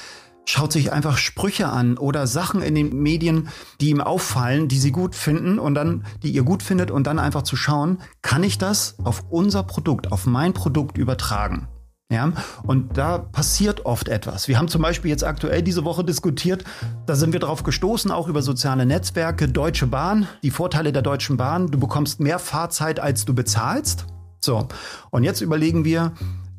schaut 0.45 0.71
sich 0.71 0.91
einfach 0.91 1.17
Sprüche 1.17 1.67
an 1.67 1.97
oder 1.97 2.27
Sachen 2.27 2.61
in 2.61 2.75
den 2.75 3.01
Medien, 3.01 3.49
die 3.81 3.89
ihm 3.89 4.01
auffallen, 4.01 4.67
die 4.67 4.79
sie 4.79 4.91
gut 4.91 5.15
finden 5.15 5.59
und 5.59 5.75
dann, 5.75 6.05
die 6.21 6.31
ihr 6.31 6.43
gut 6.43 6.63
findet 6.63 6.91
und 6.91 7.07
dann 7.07 7.19
einfach 7.19 7.43
zu 7.43 7.55
schauen, 7.55 7.99
kann 8.21 8.43
ich 8.43 8.57
das 8.57 8.95
auf 9.03 9.23
unser 9.29 9.63
Produkt, 9.63 10.11
auf 10.11 10.25
mein 10.25 10.53
Produkt 10.53 10.97
übertragen? 10.97 11.67
Ja, 12.11 12.31
und 12.61 12.97
da 12.97 13.17
passiert 13.17 13.87
oft 13.87 14.07
etwas. 14.07 14.47
Wir 14.47 14.59
haben 14.59 14.67
zum 14.67 14.83
Beispiel 14.83 15.09
jetzt 15.09 15.23
aktuell 15.23 15.63
diese 15.63 15.83
Woche 15.83 16.03
diskutiert, 16.03 16.63
da 17.07 17.15
sind 17.15 17.33
wir 17.33 17.39
drauf 17.39 17.63
gestoßen, 17.63 18.11
auch 18.11 18.27
über 18.27 18.43
soziale 18.43 18.85
Netzwerke, 18.85 19.47
Deutsche 19.47 19.87
Bahn, 19.87 20.27
die 20.43 20.51
Vorteile 20.51 20.91
der 20.91 21.01
Deutschen 21.01 21.37
Bahn, 21.37 21.71
du 21.71 21.79
bekommst 21.79 22.19
mehr 22.19 22.37
Fahrzeit, 22.37 22.99
als 22.99 23.25
du 23.25 23.33
bezahlst. 23.33 24.05
So, 24.39 24.67
und 25.09 25.23
jetzt 25.23 25.41
überlegen 25.41 25.85
wir, 25.85 26.11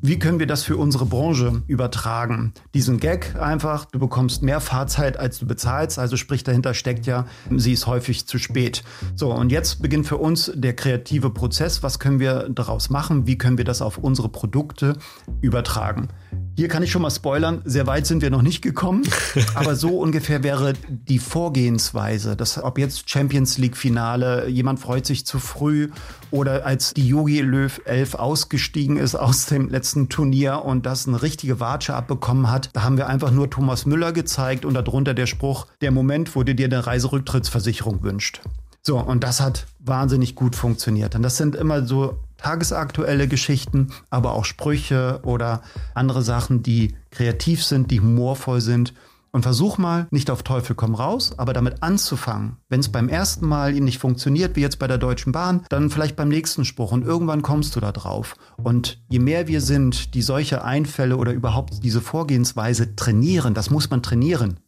wie 0.07 0.19
können 0.19 0.39
wir 0.39 0.45
das 0.45 0.63
für 0.63 0.77
unsere 0.77 1.05
Branche 1.05 1.63
übertragen? 1.67 2.53
Diesen 2.73 2.99
Gag 2.99 3.35
einfach, 3.39 3.85
du 3.85 3.97
bekommst 3.97 4.43
mehr 4.43 4.59
Fahrzeit, 4.59 5.17
als 5.17 5.39
du 5.39 5.47
bezahlst, 5.47 5.97
also 5.97 6.15
sprich 6.15 6.43
dahinter 6.43 6.73
steckt 6.73 7.07
ja, 7.07 7.25
sie 7.55 7.73
ist 7.73 7.87
häufig 7.87 8.27
zu 8.27 8.37
spät. 8.37 8.83
So, 9.15 9.33
und 9.33 9.51
jetzt 9.51 9.81
beginnt 9.81 10.05
für 10.05 10.17
uns 10.17 10.51
der 10.53 10.75
kreative 10.75 11.31
Prozess. 11.31 11.81
Was 11.81 11.97
können 11.99 12.19
wir 12.19 12.49
daraus 12.49 12.89
machen? 12.89 13.25
Wie 13.25 13.37
können 13.37 13.57
wir 13.57 13.65
das 13.65 13.81
auf 13.81 13.97
unsere 13.97 14.29
Produkte 14.29 14.97
übertragen? 15.41 16.09
Hier 16.57 16.69
kann 16.69 16.83
ich 16.83 16.91
schon 16.91 17.01
mal 17.01 17.11
spoilern, 17.11 17.61
sehr 17.65 17.85
weit 17.85 18.07
sind 18.07 18.21
wir 18.21 18.29
noch 18.29 18.41
nicht 18.41 18.61
gekommen, 18.61 19.03
aber 19.55 19.75
so 19.75 19.99
ungefähr 19.99 20.41
wäre 20.41 20.71
die 20.87 21.19
Vorgehensweise, 21.19 22.37
dass 22.37 22.63
ob 22.63 22.79
jetzt 22.79 23.09
Champions 23.09 23.57
League 23.57 23.75
Finale, 23.75 24.47
jemand 24.47 24.79
freut 24.79 25.05
sich 25.05 25.25
zu 25.25 25.39
früh 25.39 25.89
oder 26.31 26.65
als 26.65 26.93
die 26.93 27.05
Yogi 27.07 27.41
Löw 27.41 27.81
11 27.83 28.15
ausgestiegen 28.15 28.95
ist 28.95 29.15
aus 29.15 29.47
dem 29.47 29.67
letzten 29.67 30.07
Turnier 30.07 30.63
und 30.63 30.85
das 30.85 31.09
eine 31.09 31.21
richtige 31.21 31.59
Watsche 31.59 31.93
abbekommen 31.93 32.49
hat, 32.49 32.69
da 32.71 32.83
haben 32.83 32.95
wir 32.95 33.07
einfach 33.07 33.31
nur 33.31 33.49
Thomas 33.49 33.85
Müller 33.85 34.13
gezeigt 34.13 34.63
und 34.63 34.75
darunter 34.75 35.13
der 35.13 35.27
Spruch, 35.27 35.67
der 35.81 35.91
Moment, 35.91 36.37
wo 36.37 36.43
du 36.43 36.55
dir 36.55 36.67
eine 36.67 36.87
Reiserücktrittsversicherung 36.87 38.01
wünscht. 38.01 38.39
So, 38.81 38.99
und 38.99 39.23
das 39.23 39.41
hat 39.41 39.65
wahnsinnig 39.79 40.35
gut 40.35 40.55
funktioniert. 40.55 41.15
Und 41.15 41.23
das 41.23 41.37
sind 41.37 41.55
immer 41.55 41.85
so 41.87 42.19
tagesaktuelle 42.45 43.27
Geschichten, 43.27 43.87
aber 44.11 44.33
auch 44.33 44.45
Sprüche 44.45 45.19
oder 45.23 45.63
andere 45.95 46.21
Sachen, 46.21 46.61
die 46.61 46.95
kreativ 47.09 47.63
sind, 47.63 47.89
die 47.89 48.01
humorvoll 48.01 48.61
sind. 48.61 48.93
Und 49.31 49.41
versuch 49.41 49.79
mal, 49.79 50.07
nicht 50.11 50.29
auf 50.29 50.43
Teufel 50.43 50.75
komm 50.75 50.93
raus, 50.93 51.33
aber 51.37 51.53
damit 51.53 51.81
anzufangen. 51.81 52.57
Wenn 52.69 52.79
es 52.81 52.89
beim 52.89 53.09
ersten 53.09 53.47
Mal 53.47 53.73
nicht 53.73 53.99
funktioniert, 53.99 54.55
wie 54.55 54.61
jetzt 54.61 54.77
bei 54.77 54.87
der 54.87 54.99
Deutschen 54.99 55.31
Bahn, 55.31 55.65
dann 55.69 55.89
vielleicht 55.89 56.15
beim 56.15 56.29
nächsten 56.29 56.65
Spruch 56.65 56.91
und 56.91 57.03
irgendwann 57.03 57.41
kommst 57.41 57.75
du 57.75 57.79
da 57.79 57.91
drauf. 57.91 58.35
Und 58.63 59.01
je 59.09 59.19
mehr 59.19 59.47
wir 59.47 59.59
sind, 59.59 60.13
die 60.13 60.21
solche 60.21 60.63
Einfälle 60.63 61.17
oder 61.17 61.33
überhaupt 61.33 61.83
diese 61.83 61.99
Vorgehensweise 61.99 62.95
trainieren, 62.95 63.55
das 63.55 63.71
muss 63.71 63.89
man 63.89 64.03
trainieren. 64.03 64.59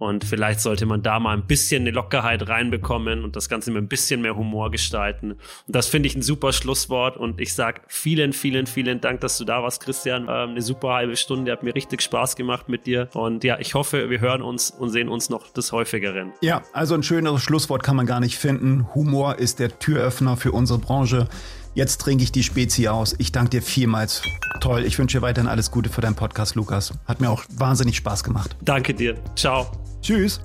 Und 0.00 0.24
vielleicht 0.24 0.60
sollte 0.60 0.86
man 0.86 1.02
da 1.02 1.20
mal 1.20 1.36
ein 1.36 1.46
bisschen 1.46 1.82
eine 1.82 1.90
Lockerheit 1.90 2.48
reinbekommen 2.48 3.22
und 3.22 3.36
das 3.36 3.50
Ganze 3.50 3.70
mit 3.70 3.82
ein 3.82 3.88
bisschen 3.88 4.22
mehr 4.22 4.34
Humor 4.34 4.70
gestalten. 4.70 5.32
Und 5.32 5.40
das 5.66 5.88
finde 5.88 6.06
ich 6.06 6.16
ein 6.16 6.22
super 6.22 6.54
Schlusswort. 6.54 7.18
Und 7.18 7.38
ich 7.38 7.52
sage 7.52 7.82
vielen, 7.86 8.32
vielen, 8.32 8.66
vielen 8.66 9.02
Dank, 9.02 9.20
dass 9.20 9.36
du 9.36 9.44
da 9.44 9.62
warst, 9.62 9.82
Christian. 9.82 10.22
Ähm, 10.22 10.50
eine 10.50 10.62
super 10.62 10.94
halbe 10.94 11.16
Stunde. 11.16 11.52
Hat 11.52 11.62
mir 11.62 11.74
richtig 11.74 12.00
Spaß 12.00 12.34
gemacht 12.34 12.70
mit 12.70 12.86
dir. 12.86 13.10
Und 13.12 13.44
ja, 13.44 13.58
ich 13.58 13.74
hoffe, 13.74 14.08
wir 14.08 14.20
hören 14.20 14.40
uns 14.40 14.70
und 14.70 14.88
sehen 14.88 15.10
uns 15.10 15.28
noch 15.28 15.52
des 15.52 15.70
Häufigeren. 15.70 16.32
Ja, 16.40 16.62
also 16.72 16.94
ein 16.94 17.02
schöneres 17.02 17.42
Schlusswort 17.42 17.82
kann 17.82 17.96
man 17.96 18.06
gar 18.06 18.20
nicht 18.20 18.38
finden. 18.38 18.86
Humor 18.94 19.38
ist 19.38 19.58
der 19.58 19.78
Türöffner 19.78 20.38
für 20.38 20.52
unsere 20.52 20.78
Branche. 20.78 21.28
Jetzt 21.74 22.00
trinke 22.00 22.24
ich 22.24 22.32
die 22.32 22.42
Spezi 22.42 22.88
aus. 22.88 23.14
Ich 23.18 23.32
danke 23.32 23.50
dir 23.50 23.62
vielmals. 23.62 24.22
Toll. 24.60 24.84
Ich 24.86 24.98
wünsche 24.98 25.18
dir 25.18 25.22
weiterhin 25.22 25.48
alles 25.48 25.70
Gute 25.70 25.90
für 25.90 26.00
deinen 26.00 26.16
Podcast, 26.16 26.54
Lukas. 26.54 26.94
Hat 27.04 27.20
mir 27.20 27.28
auch 27.28 27.44
wahnsinnig 27.50 27.98
Spaß 27.98 28.24
gemacht. 28.24 28.56
Danke 28.62 28.94
dir. 28.94 29.14
Ciao. 29.36 29.89
Tschüss. 30.02 30.40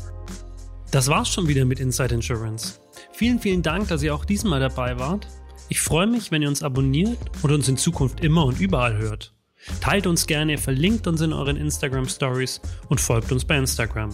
Das 0.91 1.07
war's 1.07 1.29
schon 1.29 1.47
wieder 1.47 1.65
mit 1.65 1.79
Inside 1.79 2.15
Insurance. 2.15 2.79
Vielen, 3.11 3.39
vielen 3.39 3.61
Dank, 3.61 3.87
dass 3.87 4.03
ihr 4.03 4.13
auch 4.13 4.25
diesmal 4.25 4.59
dabei 4.59 4.99
wart. 4.99 5.27
Ich 5.69 5.81
freue 5.81 6.07
mich, 6.07 6.31
wenn 6.31 6.41
ihr 6.41 6.49
uns 6.49 6.63
abonniert 6.63 7.17
und 7.41 7.51
uns 7.51 7.67
in 7.67 7.77
Zukunft 7.77 8.23
immer 8.23 8.45
und 8.45 8.59
überall 8.59 8.97
hört. 8.97 9.33
Teilt 9.81 10.05
uns 10.05 10.27
gerne, 10.27 10.57
verlinkt 10.57 11.07
uns 11.07 11.21
in 11.21 11.33
euren 11.33 11.57
Instagram 11.57 12.07
Stories 12.07 12.61
und 12.89 13.01
folgt 13.01 13.31
uns 13.31 13.45
bei 13.45 13.57
Instagram. 13.57 14.09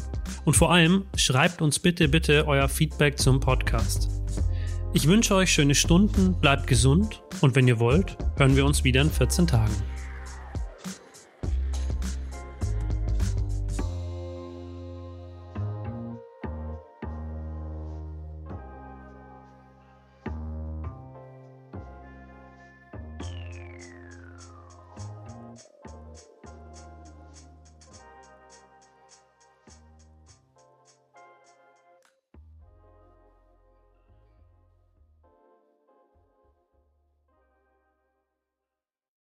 Und 0.45 0.55
vor 0.55 0.71
allem 0.71 1.05
schreibt 1.15 1.61
uns 1.61 1.77
bitte, 1.77 2.07
bitte 2.07 2.47
euer 2.47 2.69
Feedback 2.69 3.19
zum 3.19 3.39
Podcast. 3.39 4.09
Ich 4.93 5.07
wünsche 5.07 5.35
euch 5.35 5.51
schöne 5.51 5.75
Stunden, 5.75 6.39
bleibt 6.39 6.67
gesund 6.67 7.21
und 7.41 7.55
wenn 7.55 7.67
ihr 7.67 7.79
wollt, 7.79 8.17
hören 8.37 8.55
wir 8.55 8.65
uns 8.65 8.83
wieder 8.83 9.01
in 9.01 9.11
14 9.11 9.47
Tagen. 9.47 9.75